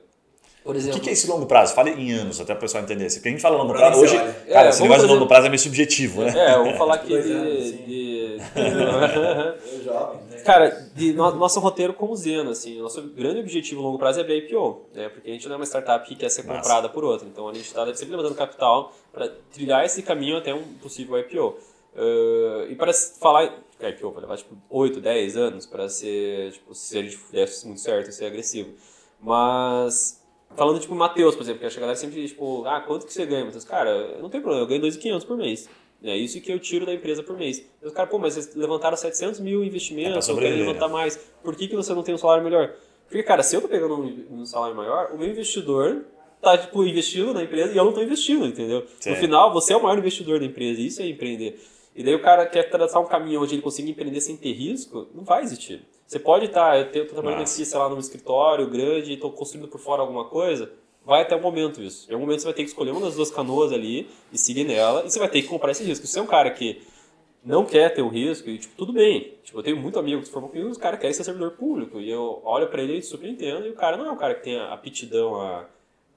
[0.64, 0.98] por O exemplo.
[0.98, 1.74] que, que é esse longo prazo?
[1.74, 3.08] Fale em anos, até o pessoal entender.
[3.12, 4.32] Porque a gente fala longo Pra prazo, hoje, olha.
[4.52, 6.32] cara, É, esse negócio de longo prazo é meio subjetivo, né?
[6.36, 7.32] É, vamos falar aqui Dois de.
[7.32, 8.36] anos, de-
[9.76, 10.25] Eu jovem.
[10.46, 14.20] Cara, de no- nosso roteiro com o Zeno, assim, nosso grande objetivo a longo prazo
[14.20, 15.08] é abrir IPO, né?
[15.08, 16.60] Porque a gente não é uma startup que quer ser Massa.
[16.60, 17.26] comprada por outra.
[17.26, 21.58] Então a gente está sempre levantando capital para trilhar esse caminho até um possível IPO.
[21.96, 23.52] Uh, e para falar.
[23.80, 26.52] é, IPO vai levar tipo 8, 10 anos para ser.
[26.52, 28.70] Tipo, se a gente desse muito certo, ser agressivo.
[29.20, 30.22] Mas.
[30.54, 33.26] Falando tipo o Matheus, por exemplo, que a galera sempre, tipo, ah, quanto que você
[33.26, 33.44] ganha?
[33.44, 35.68] Matheus, cara, não tem problema, eu ganho 2.500 por mês.
[36.10, 37.64] É isso que eu tiro da empresa por mês.
[37.82, 40.88] E os caras, pô, mas vocês levantaram 700 mil É investimentos, pra eu quero levantar
[40.88, 41.16] mais.
[41.42, 42.74] Por que, que você não tem um salário melhor?
[43.08, 46.04] Porque, cara, se eu tô pegando um, um salário maior, o meu investidor
[46.42, 48.84] tá, tipo, investindo na empresa e eu não tô investindo, entendeu?
[49.00, 49.10] Sim.
[49.10, 51.60] No final, você é o maior investidor da empresa, isso é empreender.
[51.94, 55.08] E daí o cara quer traçar um caminho onde ele consiga empreender sem ter risco,
[55.14, 55.82] não vai existir.
[56.06, 57.54] Você pode estar, eu tenho- tô trabalhando Nossa.
[57.56, 60.70] aqui, sei lá, num escritório grande e tô construindo por fora alguma coisa,
[61.06, 62.10] vai até o momento isso.
[62.10, 64.64] Em algum momento você vai ter que escolher uma das duas canoas ali e seguir
[64.64, 66.04] nela, e você vai ter que comprar esse risco.
[66.04, 66.82] Se você é um cara que
[67.44, 69.34] não quer ter o risco, e tipo, tudo bem.
[69.44, 72.00] Tipo, eu tenho muito amigo que se formou comigo, os caras querem ser servidor público,
[72.00, 74.34] e eu olho pra ele e super entendo, e o cara não é um cara
[74.34, 75.64] que tem a aptidão a,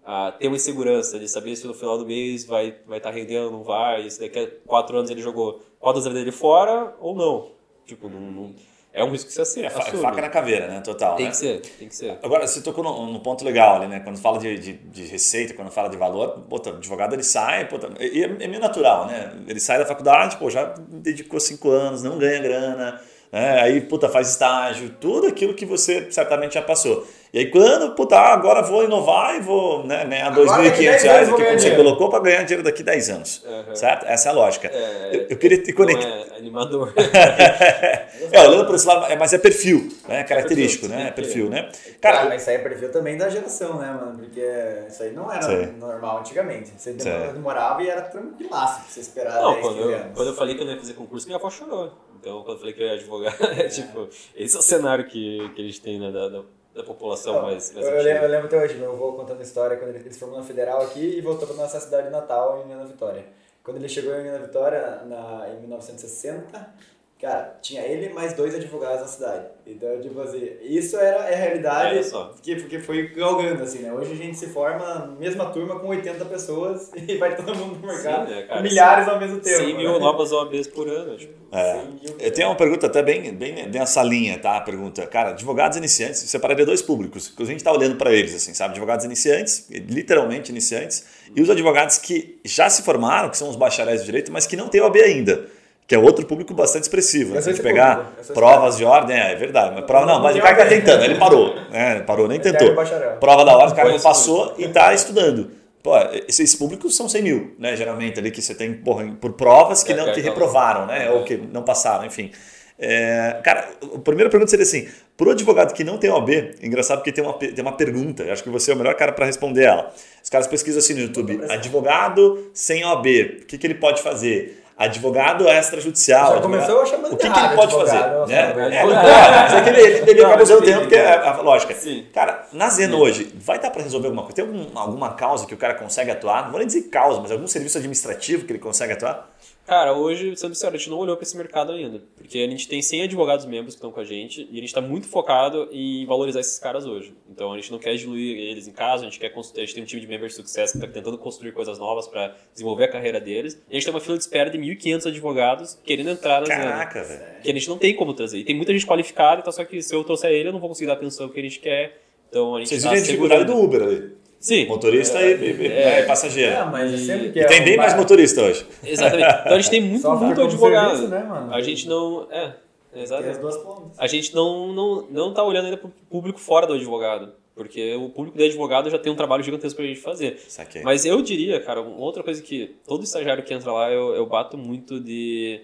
[0.03, 3.11] a ter uma insegurança de saber se no final do mês vai estar vai tá
[3.11, 7.15] rendendo, não vai, se daqui a quatro anos ele jogou quatro anos dele fora ou
[7.15, 7.51] não.
[7.85, 8.55] Tipo, não, não-
[8.91, 9.65] é um risco que você assume.
[9.65, 10.81] É fa- faca na caveira, né?
[10.81, 11.15] Total.
[11.15, 11.31] Tem né?
[11.31, 12.17] que ser, tem que ser.
[12.23, 13.99] Agora, você tocou num, num ponto legal ali, né?
[13.99, 17.67] Quando fala de, de, de receita, quando fala de valor, puta, o advogado ele sai,
[17.67, 19.31] puta, e é, é meio natural, né?
[19.47, 22.99] Ele sai da faculdade, pô, já dedicou cinco anos, não ganha grana,
[23.31, 23.61] né?
[23.61, 27.05] Aí, puta, faz estágio, tudo aquilo que você certamente já passou.
[27.31, 30.83] E aí, quando, puta, ah, agora vou inovar e vou né, ganhar R$ Agora daqui
[30.83, 33.75] 2.500 10 reais que ganhar você colocou para ganhar dinheiro daqui 10 anos, Uhum.
[33.75, 34.05] certo?
[34.07, 34.67] Essa é a lógica.
[34.67, 36.07] É, eu, eu queria te conectar.
[36.07, 36.91] é animador.
[38.31, 40.23] É, olhando por esse lado, é, mas é perfil, né?
[40.23, 41.07] Característico, perfil, né?
[41.07, 41.69] É perfil, né?
[42.01, 44.19] Cara, Cara, mas isso aí é perfil também da geração, né, mano?
[44.19, 44.41] Porque
[44.87, 45.65] isso aí não era Sei.
[45.79, 46.71] normal antigamente.
[46.77, 50.11] Você demorava, demorava e era tranquilaço pra você esperar Não, 10, quando 15 eu, anos.
[50.15, 51.91] quando eu falei que eu não ia fazer concurso, minha avó chorou.
[52.19, 52.97] Então, quando eu falei que eu ia
[53.27, 56.43] advogar, é tipo, esse é o cenário que, que a gente tem né, da, da,
[56.75, 59.77] da população Não, mais, mais eu, eu lembro até hoje, meu avô contando a história
[59.77, 62.67] quando ele, ele se formou na Federal aqui e voltou para nossa cidade natal, em
[62.67, 63.25] Minas Vitória.
[63.63, 66.73] Quando ele chegou em Minas Vitória, na, em 1960,
[67.19, 69.45] cara, tinha ele mais dois advogados na cidade.
[69.67, 72.33] Então, tipo assim, isso era é a realidade Olha só.
[72.41, 73.93] que, porque foi galgando, assim, né?
[73.93, 77.87] Hoje a gente se forma, mesma turma, com 80 pessoas e vai todo mundo no
[77.87, 78.61] mercado, Sim, né, cara?
[78.61, 79.57] milhares ao mesmo tempo.
[79.57, 79.99] 100 mil né?
[79.99, 81.17] novas OABs por ano.
[81.17, 81.33] Tipo.
[81.51, 81.73] É.
[81.73, 82.15] 100 mil.
[82.19, 84.55] Eu tenho uma pergunta até bem, bem nessa linha, tá?
[84.55, 85.05] A pergunta.
[85.05, 88.71] Cara, advogados iniciantes, separaria dois públicos, que a gente está olhando para eles, assim, sabe?
[88.71, 91.05] Advogados iniciantes, literalmente iniciantes,
[91.35, 94.55] e os advogados que já se formaram, que são os bacharéis de direito, mas que
[94.55, 95.58] não têm OAB ainda,
[95.89, 97.33] que é outro público bastante expressivo.
[97.33, 97.41] Né?
[97.41, 100.35] Se a gente pegar público, provas de ordem, é, é verdade, mas prova, não, mas
[100.37, 101.95] o cara está tentando, ele parou, né?
[101.95, 102.75] Ele parou, nem Eterno tentou.
[103.19, 105.49] Prova da ordem, o cara não passou e está estudando.
[105.81, 105.93] Pô,
[106.27, 107.75] esses públicos são 100 mil, né?
[107.75, 111.07] Geralmente ali que você tem porra, por provas que, É, não, que tá reprovaram, né?
[111.07, 111.09] É.
[111.09, 112.29] Ou que não passaram, enfim.
[112.77, 114.87] É, cara, a primeira pergunta seria assim:
[115.17, 116.29] pro advogado que não tem OAB,
[116.61, 119.25] engraçado porque tem uma, tem uma pergunta, acho que você é o melhor cara para
[119.25, 119.91] responder ela.
[120.23, 123.07] Os caras pesquisam assim no YouTube: advogado sem OAB,
[123.41, 124.58] o que, que ele pode fazer?
[124.79, 126.19] Advogado extrajudicial.
[126.31, 127.97] Já advogado- começou chamando O que, que ele errado, pode fazer?
[127.97, 128.79] advogado, Né?
[128.79, 131.41] É, mas é que ele, ele, ele acaba usando o termo porque é a, a
[131.41, 131.73] lógica.
[131.75, 132.05] Sim.
[132.13, 134.35] Cara, na Zeno hoje, vai dar para resolver alguma coisa?
[134.37, 136.43] Tem algum- alguma causa que o cara consegue atuar?
[136.43, 139.29] Não vou nem dizer causa, mas algum serviço administrativo que ele consegue atuar?
[139.69, 142.01] Cara, hoje, sendo sincero, a gente não olhou para esse mercado ainda.
[142.17, 144.65] Porque a gente tem 100 advogados membros que estão com a gente e a gente
[144.65, 147.13] está muito focado em valorizar esses caras hoje.
[147.29, 149.75] Então a gente não quer diluir eles em casa, a gente quer construir, a gente
[149.75, 152.87] tem um time de member success que está tentando construir coisas novas para desenvolver a
[152.87, 153.61] carreira deles.
[153.69, 156.63] E a gente tem uma fila de espera de 1.500 advogados querendo entrar na Zeno.
[156.63, 157.41] Caraca, velho.
[157.43, 158.39] Que a gente não tem como trazer.
[158.39, 160.69] E tem muita gente qualificada, então só que se eu trouxer ele, eu não vou
[160.69, 162.01] conseguir dar atenção que a gente quer.
[162.27, 164.18] Então a gente Vocês tá vivem a dificuldade do Uber ali.
[164.39, 164.67] Sim.
[164.67, 165.99] Motorista e, e- e- É.
[165.99, 166.53] é, passageiro.
[166.55, 168.65] É, mas é que E é tem um bem mais bar- motorista hoje.
[168.83, 169.27] Exatamente.
[169.41, 170.89] Então a gente tem muito, muito advogado.
[170.91, 171.53] serviço, né, mano?
[171.53, 172.27] A gente não.
[172.31, 172.53] É,
[172.93, 173.31] Tem exatamente.
[173.31, 173.99] as duas pontas.
[173.99, 177.33] A gente não, não, não tá olhando ainda pro público fora do advogado.
[177.53, 180.39] Porque o público do advogado já tem um trabalho gigantesco pra gente fazer.
[180.47, 180.81] Saquei.
[180.81, 184.25] Mas eu diria, cara, uma outra coisa que todo estagiário que entra lá, eu, eu
[184.25, 185.59] bato muito de.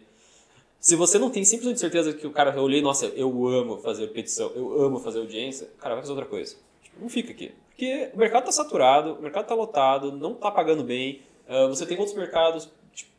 [0.78, 4.07] Se você não tem simplesmente certeza que o cara, eu olhei, nossa, eu amo fazer
[4.07, 6.57] petição, eu amo fazer audiência, cara, vai fazer outra coisa.
[6.84, 7.51] Tipo, não fica aqui.
[7.76, 11.21] Porque o mercado tá saturado, o mercado tá lotado, não tá pagando bem.
[11.47, 13.11] ah, você tem outros mercados, tipo,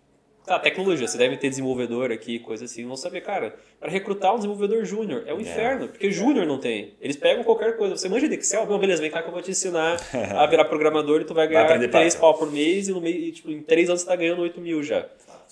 [0.46, 2.86] tá, tecnologia, você deve ter desenvolvedor aqui, coisa assim.
[2.86, 6.94] Vão saber, cara, para recrutar um desenvolvedor júnior é um inferno, porque júnior não tem.
[7.02, 7.98] Eles pegam qualquer coisa.
[7.98, 9.98] Você manja de Excel, não, beleza, vem cá que eu vou te ensinar
[10.34, 12.20] a virar programador e tu vai ganhar aprender 3 Python.
[12.20, 14.82] pau por mês e, no e, tipo, em 3 anos você tá ganhando 8 mil
[14.82, 15.07] já.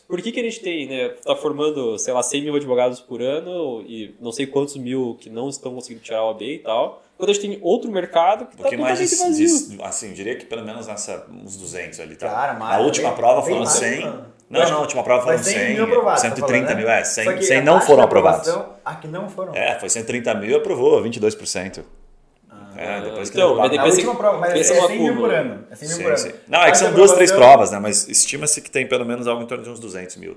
[0.09, 1.11] Por que, que a gente tem, né?
[1.25, 5.29] Tá formando, sei lá, 100 mil advogados por ano e não sei quantos mil que
[5.31, 7.03] não estão conseguindo tirar o AB e tal.
[7.17, 9.69] Quando a gente tem outro mercado que tá mais totalmente de, vazio.
[9.77, 12.29] de- assim, diria que pelo menos nessa, uns 200 ali, tá?
[12.29, 14.01] Cara, A mais, última bem- prova foram mais, 100.
[14.01, 14.35] mano.
[14.51, 16.75] Não, não, a última prova foram Mas 100 100, mil aprovados, tá 130 falando, né?
[16.85, 18.49] mil, é, Só 100, que 100 a não foram aprovados.
[18.85, 19.55] Ah, que não foram.
[19.55, 21.83] É, foi 130 mil e aprovou, 22%.
[22.77, 25.07] é, depois que então, mas Na depois última prova, mas é pensa no 100 mil
[25.07, 25.21] acúmulo.
[25.29, 25.65] por ano.
[25.71, 26.19] É 100 mil Sim, por ano.
[26.19, 26.33] sim.
[26.49, 27.79] Não, é que são duas, três provas, né?
[27.79, 30.37] Mas estima-se que tem pelo menos algo em torno de uns 200 mil.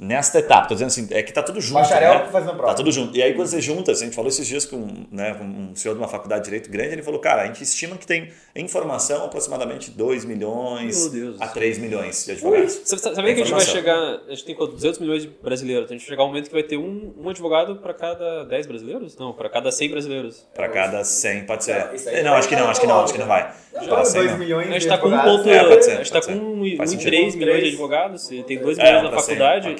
[0.00, 0.66] Nesta etapa.
[0.68, 1.74] Tô dizendo assim, é que tá tudo junto.
[1.80, 2.28] Bacharel né?
[2.32, 2.68] fazendo prova.
[2.68, 3.16] Tá tudo junto.
[3.16, 5.76] E aí quando você junta, assim, a gente falou esses dias com, né, com um
[5.76, 8.30] senhor de uma faculdade de Direito grande, ele falou, cara, a gente estima que tem
[8.56, 12.80] em formação aproximadamente 2 milhões a 3 milhões de advogados.
[12.84, 14.20] Você sabe que a gente vai chegar.
[14.26, 14.72] A gente tem quanto?
[14.72, 15.84] 200 milhões de brasileiros.
[15.84, 18.44] Então a gente vai chegar um momento que vai ter um, um advogado para cada
[18.44, 19.16] 10 brasileiros?
[19.18, 20.46] Não, para cada 100 brasileiros.
[20.54, 21.74] Para cada 100, pode ser.
[21.74, 23.52] Não, aí Não, acho que não, acho que não, acho que não vai.
[23.74, 24.38] Não, Para 100 2 não.
[24.38, 25.36] milhões A gente de tá com um advogados.
[25.44, 25.48] ponto.
[25.50, 26.40] É, a gente tá pode com ser.
[26.40, 27.10] um, um, Faz um sentido.
[27.10, 29.74] 3 milhões de advogados, e tem 2 É, milhões na pra 100, faculdade.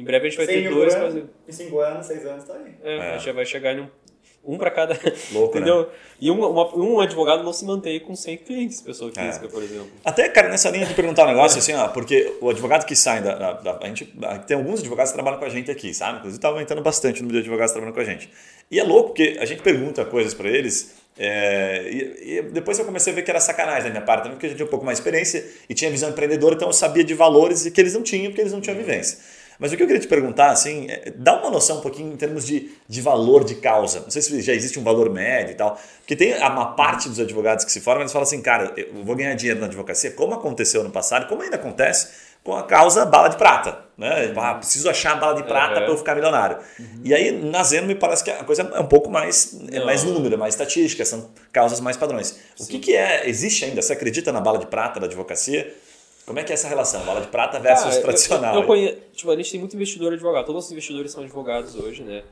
[0.00, 0.94] Em breve a gente vai 100 ter dois.
[0.94, 2.72] por mas- ano, em 5 anos, 6 anos, tá aí.
[2.84, 3.00] É, É.
[3.00, 3.88] a gente já vai chegar em um,
[4.44, 4.94] um para cada.
[5.32, 5.60] Louco, né?
[5.62, 5.88] entendeu?
[6.20, 9.26] E um, uma- um advogado não se mantém com 100 clientes, pessoa É.
[9.26, 9.88] física, por exemplo.
[10.04, 13.20] Até, cara, nessa linha de perguntar um negócio assim, ó, porque o advogado que sai
[13.20, 13.34] da.
[13.34, 14.04] da- da- a gente,
[14.46, 16.18] tem alguns advogados que trabalham com a gente aqui, sabe?
[16.18, 18.30] Inclusive, tá aumentando bastante o número de advogados trabalhando com a gente.
[18.70, 20.96] E é louco, porque a gente pergunta coisas para eles.
[21.20, 24.36] é, e, e depois eu comecei a ver que era sacanagem da minha parte, também,
[24.36, 26.72] porque a gente tinha um pouco mais de experiência e tinha visão empreendedora, então eu
[26.72, 29.18] sabia de valores e que eles não tinham, porque eles não tinham vivência.
[29.58, 32.16] Mas o que eu queria te perguntar, assim, é, dá uma noção um pouquinho em
[32.16, 34.00] termos de, de valor de causa.
[34.00, 35.78] Não sei se já existe um valor médio e tal.
[35.98, 39.16] Porque tem uma parte dos advogados que se formam, eles falam assim, cara, eu vou
[39.16, 43.28] ganhar dinheiro na advocacia, como aconteceu no passado, como ainda acontece com a causa bala
[43.28, 43.80] de prata.
[43.98, 44.32] Né?
[44.36, 45.80] Ah, preciso achar a bala de prata Uhum.
[45.82, 46.58] para eu ficar milionário.
[47.02, 49.86] E aí, na Zeno, me parece que a coisa é um pouco mais, é Não.
[49.86, 52.38] mais número, é mais estatística, são causas mais padrões.
[52.60, 53.82] O que, que é, existe ainda?
[53.82, 55.74] Você acredita na bala de prata da advocacia?
[56.28, 57.04] Como é que é essa relação?
[57.04, 58.54] Bala de prata versus eu- tradicional?
[58.54, 60.44] Eu, eu conheço, tipo, a gente tem muito investidor advogado.
[60.46, 62.22] Todos os investidores são advogados hoje, né?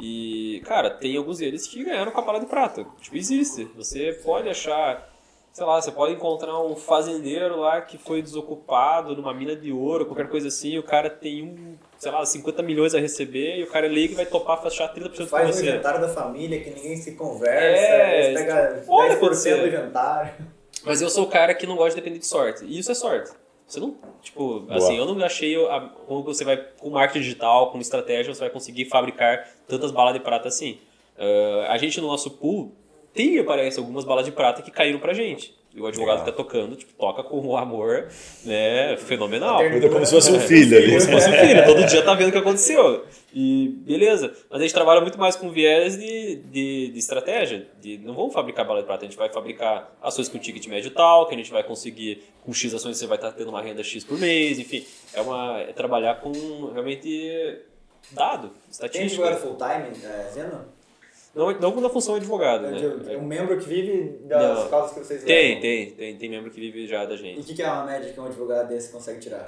[0.00, 2.84] E, cara, tem alguns deles que ganharam com a bala de prata.
[3.00, 3.64] Tipo, existe.
[3.76, 5.08] Você pode achar,
[5.52, 10.04] sei lá, você pode encontrar um fazendeiro lá que foi desocupado numa mina de ouro,
[10.04, 13.62] qualquer coisa assim, e o cara tem um, sei lá, 50 milhões a receber, e
[13.62, 15.68] o cara é leigo e vai topar fechar 30% com Faz um você.
[15.68, 19.60] inventário da família que ninguém se conversa, É, eles pegam pode 10% acontecer.
[19.60, 20.32] do inventário.
[20.84, 22.64] Mas eu sou o cara que não gosta de depender de sorte.
[22.64, 23.30] E isso é sorte.
[23.74, 24.76] Você não, tipo, Boa.
[24.76, 28.50] assim, eu não achei a, como você vai, com marketing digital, com estratégia, você vai
[28.50, 30.78] conseguir fabricar tantas balas de prata assim.
[31.18, 32.72] Ah, a gente no nosso pool
[33.12, 35.56] tem, parece, algumas balas de prata que caíram pra gente.
[35.74, 36.26] E o advogado Legal.
[36.26, 38.06] tá tocando, tipo, toca com um amor,
[38.44, 39.58] né, fenomenal.
[39.68, 40.86] Cuida como se fosse um filho ali.
[40.86, 43.04] Como se fosse um filho, todo dia tá vendo o que aconteceu.
[43.34, 44.32] E beleza.
[44.48, 47.66] Mas a gente trabalha muito mais com viés de, de, de estratégia.
[47.80, 50.92] De, não vamos fabricar bala de prata, a gente vai fabricar ações com ticket médio
[50.92, 53.82] tal, que a gente vai conseguir, com X ações você vai estar tendo uma renda
[53.82, 54.86] X por mês, enfim.
[55.12, 57.58] É, uma, é trabalhar com realmente
[58.12, 59.26] dado, Tem estatística.
[59.26, 60.73] advogado full time, é, Zeno?
[61.34, 62.78] Não, não na função de advogado, né?
[63.12, 64.68] É um membro que vive das Não.
[64.68, 65.60] causas que vocês Tem, levam.
[65.62, 67.40] tem, tem, tem membro que vive já da E gente.
[67.40, 69.44] o que, que é uma média que um advogado desse consegue tirar?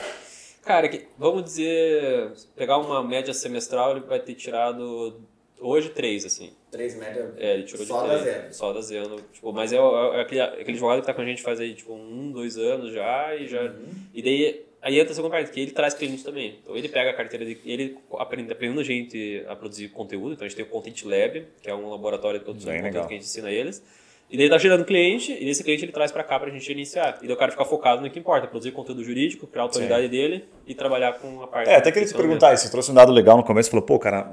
[0.64, 5.20] Cara, que- vamos dizer, pegar uma média semestral, ele vai ter tirado
[5.60, 6.50] hoje três, assim.
[6.72, 8.34] Três média É, ele tirou só de da três.
[8.36, 8.52] zero.
[8.54, 9.16] Só da Zeno.
[9.32, 11.72] Tipo, mas é, o- é aquele, aquele advogado que tá com a gente faz aí,
[11.72, 13.62] tipo, um, dois anos já, e já.
[13.62, 13.86] Uhum.
[14.12, 16.58] E daí aí entra a segunda parte, que ele traz cliente também.
[16.62, 17.58] Então ele pega a carteira de.
[17.64, 20.34] Ele aprende, aprendendo a gente a produzir conteúdo.
[20.34, 23.08] Então a gente tem o Content Lab, que é um laboratório de produção de conteúdo
[23.08, 23.82] que a gente ensina eles.
[24.28, 26.70] E daí ele tá gerando cliente, e esse cliente ele traz pra cá pra gente
[26.70, 27.18] iniciar.
[27.22, 30.08] E daí o cara fica focado no que importa, produzir conteúdo jurídico, criar a autoridade
[30.08, 32.64] dele e trabalhar com a parte É, até queria te perguntar isso.
[32.64, 34.32] Você trouxe um dado legal no começo, falou, pô, cara,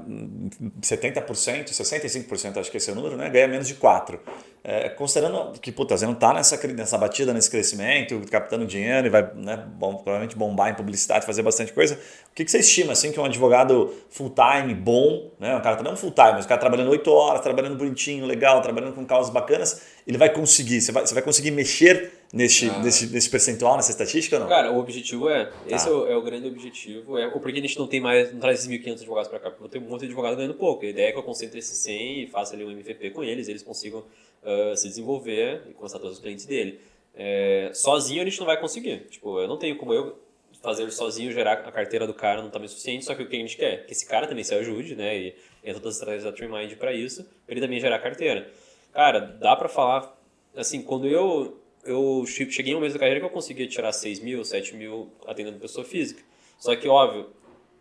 [0.80, 3.30] 70%, 65%, acho que esse é o número, né?
[3.30, 4.18] Ganha menos de 4%.
[4.66, 9.10] É, considerando que, puta, você não tá nessa, nessa batida, nesse crescimento, captando dinheiro e
[9.10, 11.96] vai, né, bom, provavelmente bombar em publicidade, fazer bastante coisa.
[12.30, 15.54] O que, que você estima, assim, que um advogado full-time, bom, né?
[15.54, 19.04] Um cara não full-time, mas o cara trabalhando 8 horas, trabalhando bonitinho, legal, trabalhando com
[19.04, 22.78] causas bacanas, ele vai conseguir, você vai, você vai conseguir mexer nesse, Ah.
[22.78, 24.48] nesse, nesse percentual, nessa estatística ou não?
[24.48, 25.50] Cara, o objetivo é.
[25.68, 25.90] Esse Tá.
[25.90, 27.18] é, o, é o grande objetivo.
[27.18, 28.32] É, porque a gente não tem mais.
[28.32, 29.50] Não traz esses 1.500 advogados pra cá.
[29.50, 30.84] Porque eu tenho um monte de advogado ganhando pouco.
[30.84, 33.46] A ideia é que eu concentre esses 100 e faça ali um MVP com eles,
[33.46, 34.02] eles consigam
[34.44, 36.80] ah, se desenvolver e começar todos os clientes dele.
[37.14, 39.06] É, sozinho a gente não vai conseguir.
[39.10, 40.18] Tipo, eu não tenho como eu
[40.62, 43.38] fazer sozinho gerar a carteira do cara no tamanho suficiente, só que o que a
[43.38, 43.84] gente quer?
[43.86, 45.16] Que esse cara também se ajude, né?
[45.18, 48.50] E entra todas as estratégias da TreeMind para isso, pra ele também gerar carteira.
[48.92, 50.18] Cara, dá pra falar,
[50.56, 53.92] assim, quando eu eu che- cheguei em um mês da carreira que eu conseguia tirar
[53.92, 56.22] 6 mil, 7 mil atendendo pessoa física.
[56.58, 57.28] Só que, óbvio,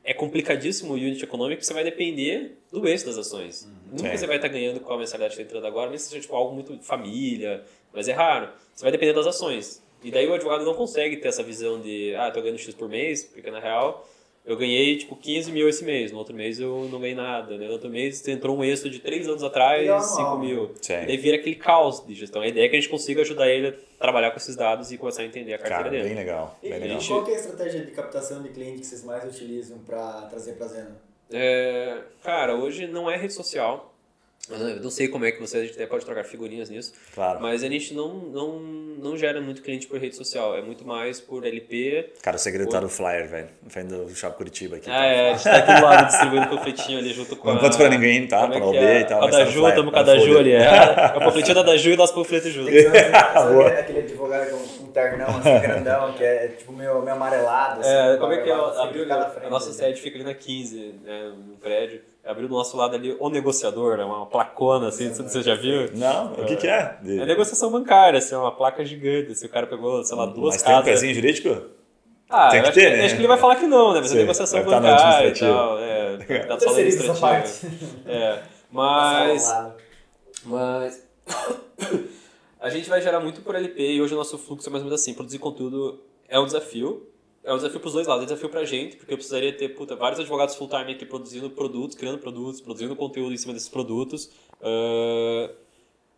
[0.03, 3.66] é complicadíssimo o unit econômico você vai depender do eixo das ações.
[3.94, 4.18] Nunca Sim.
[4.18, 6.36] você vai estar ganhando com a mensalidade que está entrando agora, mesmo que seja tipo,
[6.36, 7.64] algo muito família,
[7.94, 8.50] mas é raro.
[8.74, 9.84] Você vai depender das ações.
[10.04, 12.89] E daí o advogado não consegue ter essa visão de, ah, tô ganhando X por
[12.89, 14.06] mês, porque na real
[14.46, 17.68] eu ganhei tipo 15 mil esse mês, no outro mês eu não ganhei nada, né?
[17.68, 20.39] no outro mês entrou um êxito de 3 anos atrás, Legal, 5 não.
[20.39, 20.72] mil.
[20.82, 20.94] Sim.
[20.96, 22.41] E daí vira aquele caos de gestão.
[22.41, 24.98] A ideia é que a gente consiga ajudar ele a trabalhar com esses dados e
[24.98, 26.04] começar a entender a carteira Cara, dele.
[26.10, 27.00] bem legal, E, bem e legal.
[27.08, 30.54] qual que é a estratégia de captação de cliente que vocês mais utilizam para trazer
[30.54, 30.96] para Zeno?
[31.32, 33.93] É, cara, hoje não é rede social.
[34.50, 36.91] Eu não sei como é que você, a gente até pode trocar figurinhas nisso.
[37.16, 37.39] Claro.
[37.41, 40.58] Mas a gente não, não, não gera muito cliente por rede social.
[40.58, 42.12] É muito mais por LP.
[42.22, 43.48] Cara, o segredo tá no flyer, velho.
[43.64, 44.89] Na frente do Shop Curitiba aqui.
[44.89, 45.06] Ah, tá?
[45.06, 47.60] é, a gente tá aqui do lado distribuindo panfletinho ali junto com Não a...
[47.62, 48.41] conto pra ninguém, tá?
[48.41, 49.00] Como é Pra OB é?
[49.00, 49.22] e tal.
[49.22, 50.52] Mas tá tamo com a tá Daju ali.
[50.52, 52.68] É, é o panfletinho da Daju e nosso panfleto junto.
[53.80, 57.80] Aquele, advogado com um ternão assim, grandão, que é tipo meio, meio amarelado.
[57.80, 58.54] Assim, É, como é que é?
[58.54, 59.80] assim, Abriu, a nossa assim.
[59.80, 62.02] sede fica ali na 15, né, no prédio.
[62.26, 65.89] Abriu do nosso lado ali o negociador, né, uma placona assim, você já viu?
[65.93, 66.97] Não, o que que é?
[67.01, 69.34] De- É negociação bancária, assim, uma placa gigante.
[69.34, 70.91] Assim, o cara pegou, sei lá, duas Mas tem um casas.
[70.93, 71.61] pezinho jurídico?
[72.30, 73.05] Ah, Tem que acho, ter, que, né?
[73.05, 73.99] acho que ele vai falar que não, né?
[73.99, 75.80] Mas é Sim, negociação vai estar no bancária e tal.
[75.80, 76.17] É,
[76.47, 77.19] tá só administrativo.
[77.19, 77.67] parte.
[78.07, 78.39] É,
[78.71, 79.53] mas.
[80.45, 81.07] Mas.
[82.59, 84.89] a gente vai gerar muito por LP e hoje o nosso fluxo é mais ou
[84.89, 85.13] menos assim.
[85.13, 87.05] Produzir conteúdo é um desafio.
[87.44, 88.22] É um desafio pros dois lados.
[88.22, 91.50] É um desafio pra gente, porque eu precisaria ter puta, vários advogados full-time aqui produzindo
[91.50, 94.32] produtos, criando produtos, produzindo conteúdo em cima desses produtos.
[94.62, 95.50] Ah,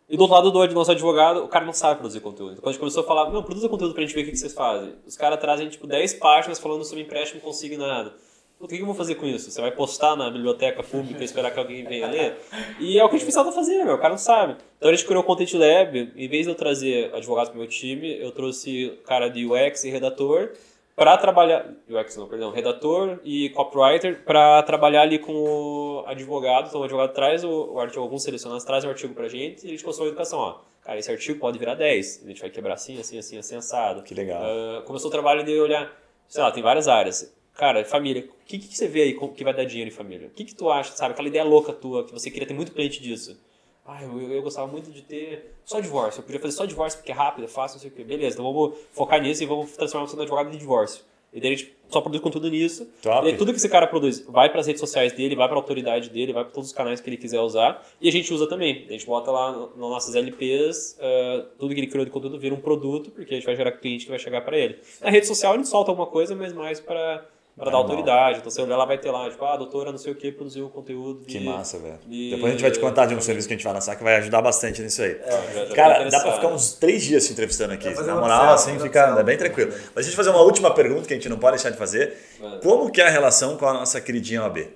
[0.08, 2.52] e do outro lado do nosso advogado, o cara não sabe produzir conteúdo.
[2.52, 4.36] Então, quando a gente começou a falar, não, produza conteúdo pra gente ver o que
[4.36, 4.94] vocês fazem.
[5.04, 8.12] Os caras trazem, tipo, 10 páginas falando sobre empréstimo consignado.
[8.58, 9.50] O que que eu vou fazer com isso?
[9.50, 12.38] Você vai postar na biblioteca pública e esperar que alguém venha ler?
[12.78, 13.96] E é o que a gente precisava fazer, meu.
[13.96, 14.56] O cara não sabe.
[14.78, 16.12] Então a gente criou o Content Lab.
[16.16, 19.90] Em vez de eu trazer advogados pro meu time, eu trouxe cara de UX e
[19.90, 20.52] redator
[20.96, 21.70] para trabalhar...
[21.88, 22.50] UX não, perdão.
[22.50, 26.68] Redator e copywriter para trabalhar ali com o advogado.
[26.68, 29.66] Então o advogado traz o, o artigo, alguns selecionados trazem o artigo pra gente e
[29.66, 30.38] a gente constrói a educação.
[30.38, 32.22] Ó, cara, esse artigo pode virar 10.
[32.24, 34.02] A gente vai quebrar assim, assim, assim, assim, assado.
[34.02, 34.42] Que legal.
[34.42, 35.92] Ah, começou o trabalho de olhar,
[36.26, 37.30] sei lá, tem várias áreas.
[37.52, 40.28] Cara, família, o que, que você vê aí que vai dar dinheiro em família?
[40.28, 41.12] O que, que tu acha, sabe?
[41.12, 43.38] Aquela ideia louca tua, que você queria ter muito cliente disso.
[43.86, 46.20] Ah, eu, eu gostava muito de ter só divórcio.
[46.20, 48.02] Eu podia fazer só divórcio porque é rápido, é fácil, não sei o quê.
[48.02, 51.04] Beleza, então vamos focar nisso e vamos transformar você no advogado de divórcio.
[51.32, 52.88] E daí a gente só produz conteúdo nisso.
[53.02, 53.28] Top.
[53.28, 55.60] E tudo que esse cara produz vai para as redes sociais dele, vai para a
[55.60, 57.86] autoridade dele, vai para todos os canais que ele quiser usar.
[58.00, 58.86] E a gente usa também.
[58.88, 62.54] A gente bota lá nas nossas LPs, ah, tudo que ele criou de conteúdo vira
[62.54, 64.78] um produto, porque a gente vai gerar cliente que vai chegar para ele.
[65.00, 67.24] Na rede social a gente solta alguma coisa, mas mais para
[67.56, 68.38] para dar autoridade.
[68.38, 70.30] Então você olhar lá, vai ter lá, tipo, ah, a doutora não sei o que
[70.30, 71.24] produziu conteúdo.
[71.24, 71.98] Que de- massa, velho.
[72.06, 73.96] de- Depois a gente vai te contar de um serviço que a gente vai lançar
[73.96, 75.18] que vai ajudar bastante nisso aí.
[75.24, 77.88] Já- já tô Cara, dá pra ficar uns três dias se entrevistando aqui.
[77.88, 79.70] Na moral, assim, fica é bem tranquilo.
[79.94, 82.14] Mas deixa eu fazer uma última pergunta que a gente não pode deixar de fazer.
[82.38, 82.58] Manda.
[82.58, 84.68] Como que é a relação com a nossa queridinha OAB?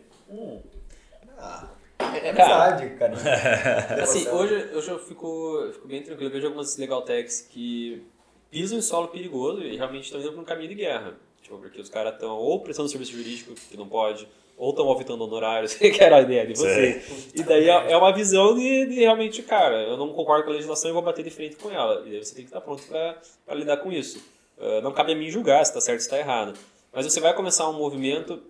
[1.39, 1.69] Ah,
[1.99, 2.67] é Cara.
[2.67, 3.13] amizade, cara.
[4.03, 4.37] Assim, Devoção.
[4.41, 6.29] hoje, hoje eu fico, fico bem tranquilo.
[6.31, 8.03] Eu vejo algumas legal techs que
[8.51, 11.15] pisam em solo perigoso e realmente estão indo para um caminho de guerra.
[11.51, 15.23] Tipo, porque os caras estão ou prestando serviço jurídico, que não pode, ou estão auditando
[15.23, 17.03] honorários, que era a ideia de você.
[17.35, 20.53] E daí é é uma visão de, de realmente, cara, eu não concordo com a
[20.53, 22.03] legislação e vou bater de frente com ela.
[22.07, 24.23] E daí você tem que estar pronto para lidar com isso.
[24.61, 26.57] Ah, não cabe a mim julgar se está certo ou se está errado.
[26.93, 28.41] Mas você vai começar um movimento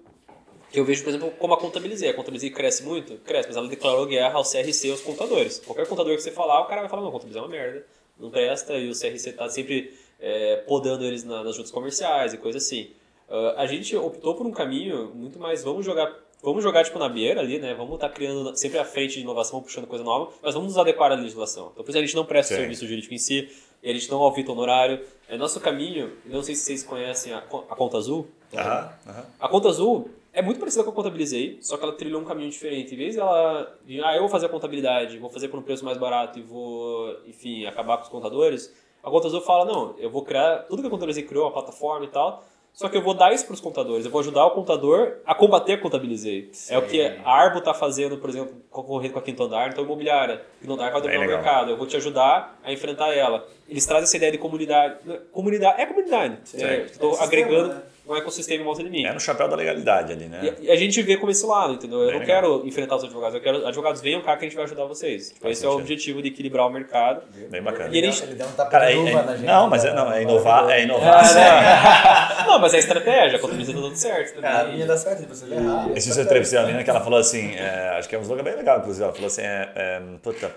[0.71, 2.11] que eu vejo, por exemplo, como a Contabilizei.
[2.11, 3.17] A Contabilizei cresce muito?
[3.19, 5.59] Cresce, mas ela declarou guerra ao CRC e aos contadores.
[5.61, 7.87] Qualquer contador que você falar, o cara vai falar, não, Contabilizei é uma merda,
[8.19, 12.39] não presta, e o CRC tá sempre é, podando eles na- nas juntas comerciais e
[12.39, 12.91] coisa assim.
[13.29, 16.14] Ah, a gente optou por um caminho muito mais, vamos jogar...
[16.43, 17.75] Vamos jogar tipo na beira ali, né?
[17.75, 21.12] Vamos estar criando sempre à frente de inovação, puxando coisa nova, mas vamos nos adequar
[21.12, 21.68] à legislação.
[21.75, 22.61] Então, por isso a gente não presta Sim.
[22.62, 23.47] serviço jurídico em si,
[23.85, 25.05] a gente não audita honorário.
[25.29, 27.43] É nosso caminho, não sei se vocês conhecem a, a
[27.77, 28.27] Conta Azul.
[28.55, 29.27] Aham, aham.
[29.39, 32.49] A Conta Azul é muito parecida com a Contabilizei, só que ela trilhou um caminho
[32.49, 32.95] diferente.
[32.95, 35.85] Em vez dela, de, ah, eu vou fazer a contabilidade, vou fazer por um preço
[35.85, 40.11] mais barato e vou, enfim, acabar com os contadores, a Conta Azul fala, não, eu
[40.11, 43.15] vou criar tudo que a Contabilizei criou, a plataforma e tal, só que eu vou
[43.15, 46.51] dar isso para os contadores, eu vou ajudar o contador a combater a Contabilizei.
[46.69, 49.85] É o que a Arbo está fazendo, por exemplo, concorrendo com a Quinto Andar, então
[49.85, 50.43] imobiliária.
[50.61, 53.47] Quinto Andar vai dominar o mercado, eu vou te ajudar a enfrentar ela.
[53.69, 54.97] Eles trazem essa ideia de comunidade.
[55.33, 56.39] Comunidade, é comunidade.
[56.55, 57.83] É, Estou Ecossistema, agregando né?
[58.15, 59.05] Um ecossistema em volta de mim.
[59.05, 60.55] É no chapéu da legalidade ali, né?
[60.61, 62.01] E- a gente vê como esse lado, entendeu?
[62.01, 62.43] Eu Bem não legal.
[62.43, 65.31] quero enfrentar os advogados, eu quero advogados venham cá que a gente vai ajudar vocês.
[65.31, 65.83] Tipo, esse é o sentido.
[65.85, 67.23] objetivo de equilibrar o mercado.
[67.51, 67.95] Bem bacana.
[67.95, 69.47] E ele- Ele deu um tapa Cara, de é- luva é- na gente.
[69.47, 69.95] não, mas é, né?
[69.97, 71.25] não, é inovar, é Ah, inovar.
[71.27, 72.47] sim.
[72.47, 74.51] não, mas é estratégia, a contabilidade tá dando certo também.
[74.51, 75.91] Cara, a minha dá certo você errar.
[75.95, 78.23] Esse dia eu entrevistei a menina que ela falou assim, é, acho que é um
[78.23, 79.05] slogan bem legal, inclusive.
[79.05, 80.51] Ela falou assim, é, é, puta,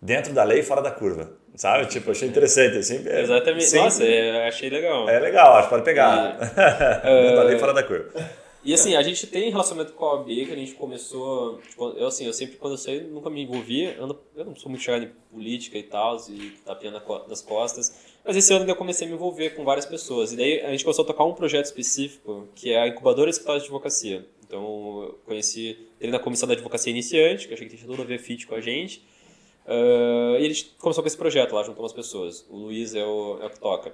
[0.00, 1.30] dentro da lei, fora da curva.
[1.54, 1.86] Sabe?
[1.86, 2.76] Tipo, achei interessante.
[2.78, 3.64] Assim, é, Exatamente.
[3.64, 5.08] sim, Nossa, é, achei legal.
[5.08, 6.32] É legal, acho que pode pegar.
[7.02, 8.12] dentro da lei, fora da curva.
[8.62, 11.58] E assim, a gente tem relacionamento com a OAB que a gente começou.
[11.68, 13.84] Tipo, eu assim, eu sempre, quando eu saí, nunca me envolvi.
[13.96, 17.40] Eu não, eu não sou muito chegado em política e tal, e tapinha co- nas
[17.40, 18.04] costas.
[18.24, 20.32] Mas esse ano eu comecei a me envolver com várias pessoas.
[20.32, 23.60] E daí a gente começou a tocar um projeto específico, que é a Incubadora Escritório
[23.60, 24.26] de Advocacia.
[24.44, 24.60] Então
[25.04, 28.04] eu conheci ele na comissão da advocacia iniciante, que eu achei que tinha tudo a
[28.04, 29.06] ver fit com a gente.
[29.66, 32.46] Ah, e a gente começou com esse projeto lá, juntou umas pessoas.
[32.48, 33.92] O Luiz é o, é o que toca,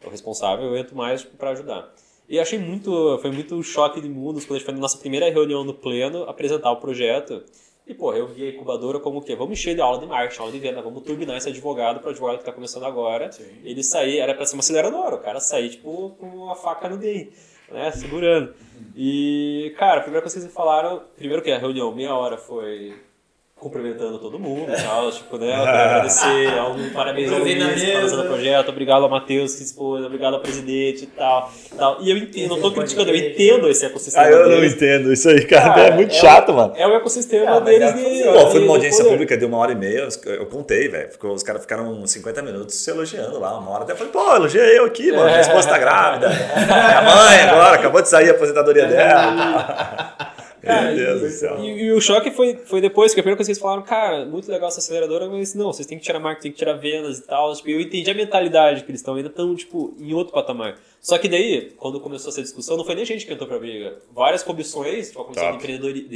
[0.00, 1.92] é o responsável, eu entro mais para ajudar.
[2.28, 5.30] E achei muito, foi muito choque de mundos quando a gente foi na nossa primeira
[5.30, 7.42] reunião no pleno apresentar o projeto.
[7.86, 9.36] E, pô, eu vi a incubadora como o quê?
[9.36, 12.10] Vamos encher de aula de marketing, aula de venda, vamos turbinar esse advogado para o
[12.10, 13.30] advogado que está começando agora.
[13.30, 13.44] Sim.
[13.62, 16.96] Ele sair, era para ser uma aceleradora, o cara sair, tipo, com uma faca no
[16.96, 17.30] dente,
[17.70, 18.52] né, segurando.
[18.96, 22.92] E, cara, a primeira coisa que eles falaram, primeiro que a reunião, meia hora foi
[23.58, 27.56] cumprimentando todo mundo e tal, tipo, né, agradecer, um parabéns ao Luiz
[28.10, 31.96] por o projeto, obrigado ao Matheus que expôs, obrigado ao presidente e tal, tal.
[32.02, 34.58] E eu entendo, não tô criticando, eu entendo esse ecossistema Ah, eu deles.
[34.58, 36.74] não entendo isso aí, cara, cara é muito é chato, mano.
[36.76, 38.24] É o ecossistema ah, deles de...
[38.24, 41.62] Pô, foi numa audiência pública de uma hora e meia, eu contei, velho, os caras
[41.62, 45.24] ficaram 50 minutos se elogiando lá, uma hora até falei, pô, elogiei eu aqui, mano,
[45.24, 50.25] minha esposa tá grávida, minha mãe agora, acabou de sair a aposentadoria dela
[50.66, 51.58] Cara, Meu Deus do céu.
[51.60, 54.24] E, e, o choque foi, foi depois, que a primeira coisa que eles falaram, cara,
[54.24, 57.18] muito legal essa aceleradora, mas não, vocês têm que tirar marketing, tem que tirar vendas
[57.18, 57.54] e tal.
[57.54, 60.76] Tipo, eu entendi a mentalidade que eles estão, ainda estão, tipo, em outro patamar.
[61.00, 63.58] Só que daí, quando começou essa discussão, não foi nem a gente que entrou pra
[63.58, 63.96] briga.
[64.12, 65.56] Várias comissões, tipo, a comissão Top.
[65.56, 66.08] de empreendedor de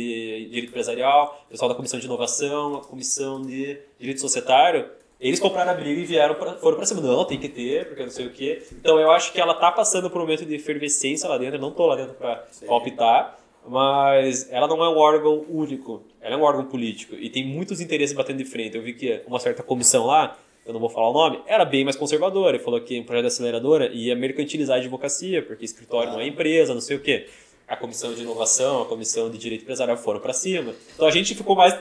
[0.48, 4.86] direito empresarial, o pessoal da comissão de inovação, a comissão de direito societário,
[5.20, 7.02] eles compraram a briga e vieram pra, foram pra cima.
[7.02, 8.62] Não, tem que ter, porque não sei o quê.
[8.72, 11.56] Então eu acho que ela tá passando por um momento de efervescência lá dentro.
[11.56, 12.66] Eu não tô lá dentro pra Sim.
[12.66, 13.38] palpitar
[13.68, 17.80] mas ela não é um órgão único, ela é um órgão político e tem muitos
[17.80, 18.76] interesses batendo de frente.
[18.76, 21.84] Eu vi que uma certa comissão lá, eu não vou falar o nome, era bem
[21.84, 26.20] mais conservadora e falou que um projeto aceleradora ia mercantilizar a advocacia, porque escritório não
[26.20, 27.28] é empresa, não sei o quê.
[27.66, 30.74] A comissão de inovação, a comissão de direito empresarial foram para cima.
[30.94, 31.78] Então a gente ficou mais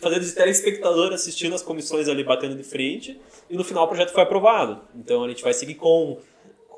[0.00, 4.12] fazendo de telespectador assistindo as comissões ali batendo de frente e no final o projeto
[4.12, 4.80] foi aprovado.
[4.94, 6.18] Então a gente vai seguir com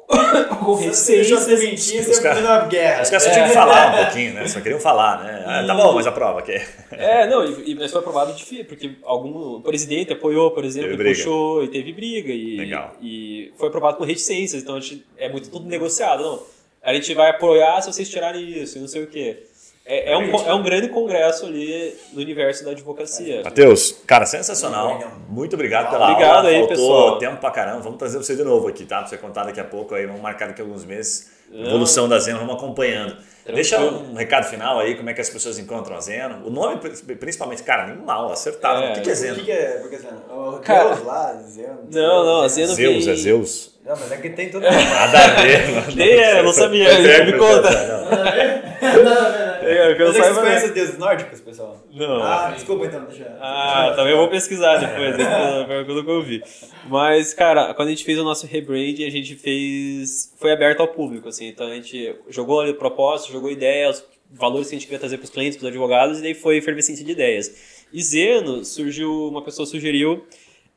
[0.64, 1.44] com reticências.
[1.44, 3.02] Você mentir, você caras, uma guerra.
[3.02, 4.48] Os caras só tinham que falar um pouquinho, né?
[4.48, 5.44] Só queriam falar, né?
[5.46, 6.60] Ah, tá bom, mas aprova aqui.
[6.92, 11.62] É, não, e, mas foi aprovado de porque algum presidente apoiou, por exemplo, e puxou
[11.62, 12.32] e teve briga.
[12.32, 12.96] E, Legal.
[13.02, 16.22] E foi aprovado com reticências, então a gente, é muito tudo negociado.
[16.22, 16.42] Não,
[16.82, 19.44] a gente vai apoiar se vocês tirarem isso, e não sei o quê.
[19.90, 23.42] É, é, um, é um grande congresso ali no universo da advocacia.
[23.42, 25.00] Matheus, cara, sensacional.
[25.30, 26.48] Muito obrigado pela obrigado aula.
[26.50, 27.18] aí, Faltou pessoal.
[27.18, 27.80] tempo pra caramba.
[27.80, 28.98] Vamos trazer você de novo aqui, tá?
[28.98, 30.04] Pra você contar daqui a pouco aí.
[30.04, 31.30] Vamos marcar daqui a alguns meses.
[31.50, 33.12] Evolução da Zeno, vamos acompanhando.
[33.12, 33.54] Tranquilo.
[33.54, 36.46] Deixa um recado final aí, como é que as pessoas encontram a Zeno.
[36.46, 36.76] O nome,
[37.18, 38.82] principalmente, cara, nem mal, acertado.
[38.82, 39.32] É, o que, que é Zeno?
[39.32, 39.78] O que, que é?
[39.80, 40.20] Porque, Zeno?
[40.28, 41.78] O cara, Deus lá, Zeno.
[41.90, 43.14] Não, não, a Zeno Zeus, vem...
[43.14, 43.78] é Zeus.
[43.86, 45.96] Não, mas é que tem todo Nada a ver, mano.
[45.96, 47.24] Nem é, não sabia.
[47.24, 47.70] Me conta.
[47.70, 49.47] Nada a ver.
[49.90, 50.40] É, que eu Vocês saiba...
[50.40, 51.84] conhecem deuses nórdicos, pessoal?
[51.92, 52.22] Não.
[52.22, 53.36] Ah, desculpa então, deixa.
[53.40, 55.16] Ah, também vou pesquisar depois,
[55.66, 56.42] foi que eu ouvi.
[56.88, 60.34] Mas, cara, quando a gente fez o nosso rebrand, a gente fez.
[60.38, 61.48] Foi aberto ao público, assim.
[61.48, 65.24] Então a gente jogou ali propósito, jogou ideias, valores que a gente queria trazer para
[65.24, 67.78] os clientes, para os advogados, e daí foi efervescência de ideias.
[67.92, 70.24] E Zeno surgiu, uma pessoa sugeriu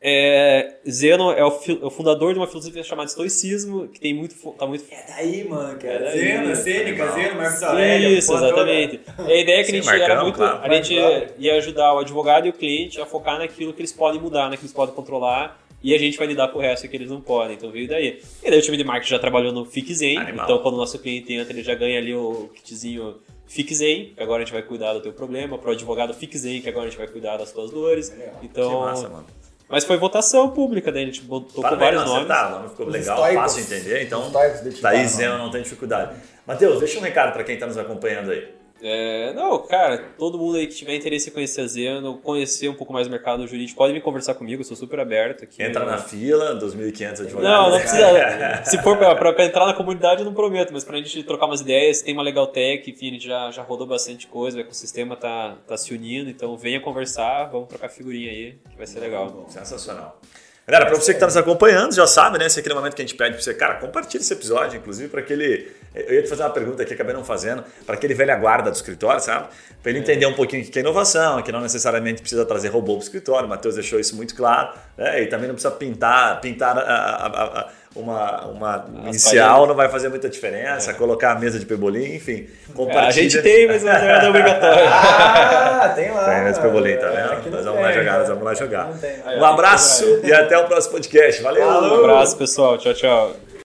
[0.03, 4.33] é, Zeno é o, é o, fundador de uma filosofia chamada estoicismo, que tem muito.
[4.53, 4.83] Tá muito...
[4.89, 5.93] É daí, mano, cara.
[5.93, 8.09] É daí, Zeno, Sêneca, Zeno, Marcos Aurélio.
[8.17, 8.97] Isso, exatamente.
[8.97, 9.29] Toda.
[9.29, 10.35] A ideia é que Sim, a gente Marcão, era muito.
[10.37, 11.27] Claro, a gente claro.
[11.37, 14.57] ia ajudar o advogado e o cliente a focar naquilo que eles podem mudar, naquilo
[14.57, 15.61] que eles podem controlar.
[15.83, 17.55] E a gente vai lidar com o resto que eles não podem.
[17.55, 18.21] Então veio daí.
[18.43, 20.17] E daí o time de marketing já trabalhou no FixZen.
[20.33, 24.41] Então quando o nosso cliente entra, ele já ganha ali o kitzinho FixZen, que agora
[24.41, 25.57] a gente vai cuidar do teu problema.
[25.59, 28.11] Para o advogado FixZen, que agora a gente vai cuidar das tuas dores.
[28.41, 28.69] Então.
[28.69, 29.40] Que massa, mano.
[29.72, 32.28] Mas foi votação pública, daí a gente botou com vários nomes.
[32.28, 33.41] Tá, o nome ficou Os legal, estoicos.
[33.41, 36.15] fácil de entender, então tá Zeno não tem dificuldade.
[36.45, 38.61] Matheus, deixa um recado para quem está nos acompanhando aí.
[38.84, 42.73] É, não, cara, todo mundo aí que tiver interesse em conhecer a Zeno, conhecer um
[42.73, 45.61] pouco mais o mercado jurídico, pode me conversar comigo, eu sou super aberto aqui.
[45.61, 47.43] Entra na fila, 2.500 advogados.
[47.43, 48.63] Não, não precisa.
[48.65, 51.45] se for pra, pra, pra, entrar na comunidade, eu não prometo, mas pra gente trocar
[51.45, 54.61] umas ideias, tem uma Legal Tech, enfim, a gente já, já rodou bastante coisa, o
[54.61, 58.99] ecossistema tá, tá se unindo, então venha conversar, vamos trocar figurinha aí, que vai ser
[58.99, 59.45] legal.
[59.47, 60.19] Sensacional.
[60.67, 62.45] Galera, para você que está nos acompanhando, já sabe, né?
[62.45, 65.09] Esse é aquele momento que a gente pede para você, cara, compartilhe esse episódio, inclusive,
[65.09, 65.71] para aquele.
[65.93, 68.75] Eu ia te fazer uma pergunta aqui, acabei não fazendo, para aquele velha guarda do
[68.75, 69.47] escritório, sabe?
[69.81, 72.93] Para ele entender um pouquinho o que é inovação, que não necessariamente precisa trazer robô
[72.93, 75.21] para o escritório, o Matheus deixou isso muito claro, né?
[75.21, 80.07] E também não precisa pintar, pintar a, a, a uma, uma inicial não vai fazer
[80.07, 80.93] muita diferença, é.
[80.93, 82.47] colocar a mesa de pebolim, enfim.
[82.73, 83.07] Compartilha.
[83.07, 84.85] A gente tem, mas não é obrigatório.
[84.87, 86.25] ah, tem lá.
[86.25, 87.51] Tem mesa de pebolim, tá vendo?
[87.51, 88.89] Nós vamos lá jogar, nós vamos lá jogar.
[89.37, 91.41] Um abraço e até o próximo podcast.
[91.41, 91.67] Valeu!
[91.67, 92.77] Um abraço, pessoal.
[92.77, 93.50] Tchau, tchau.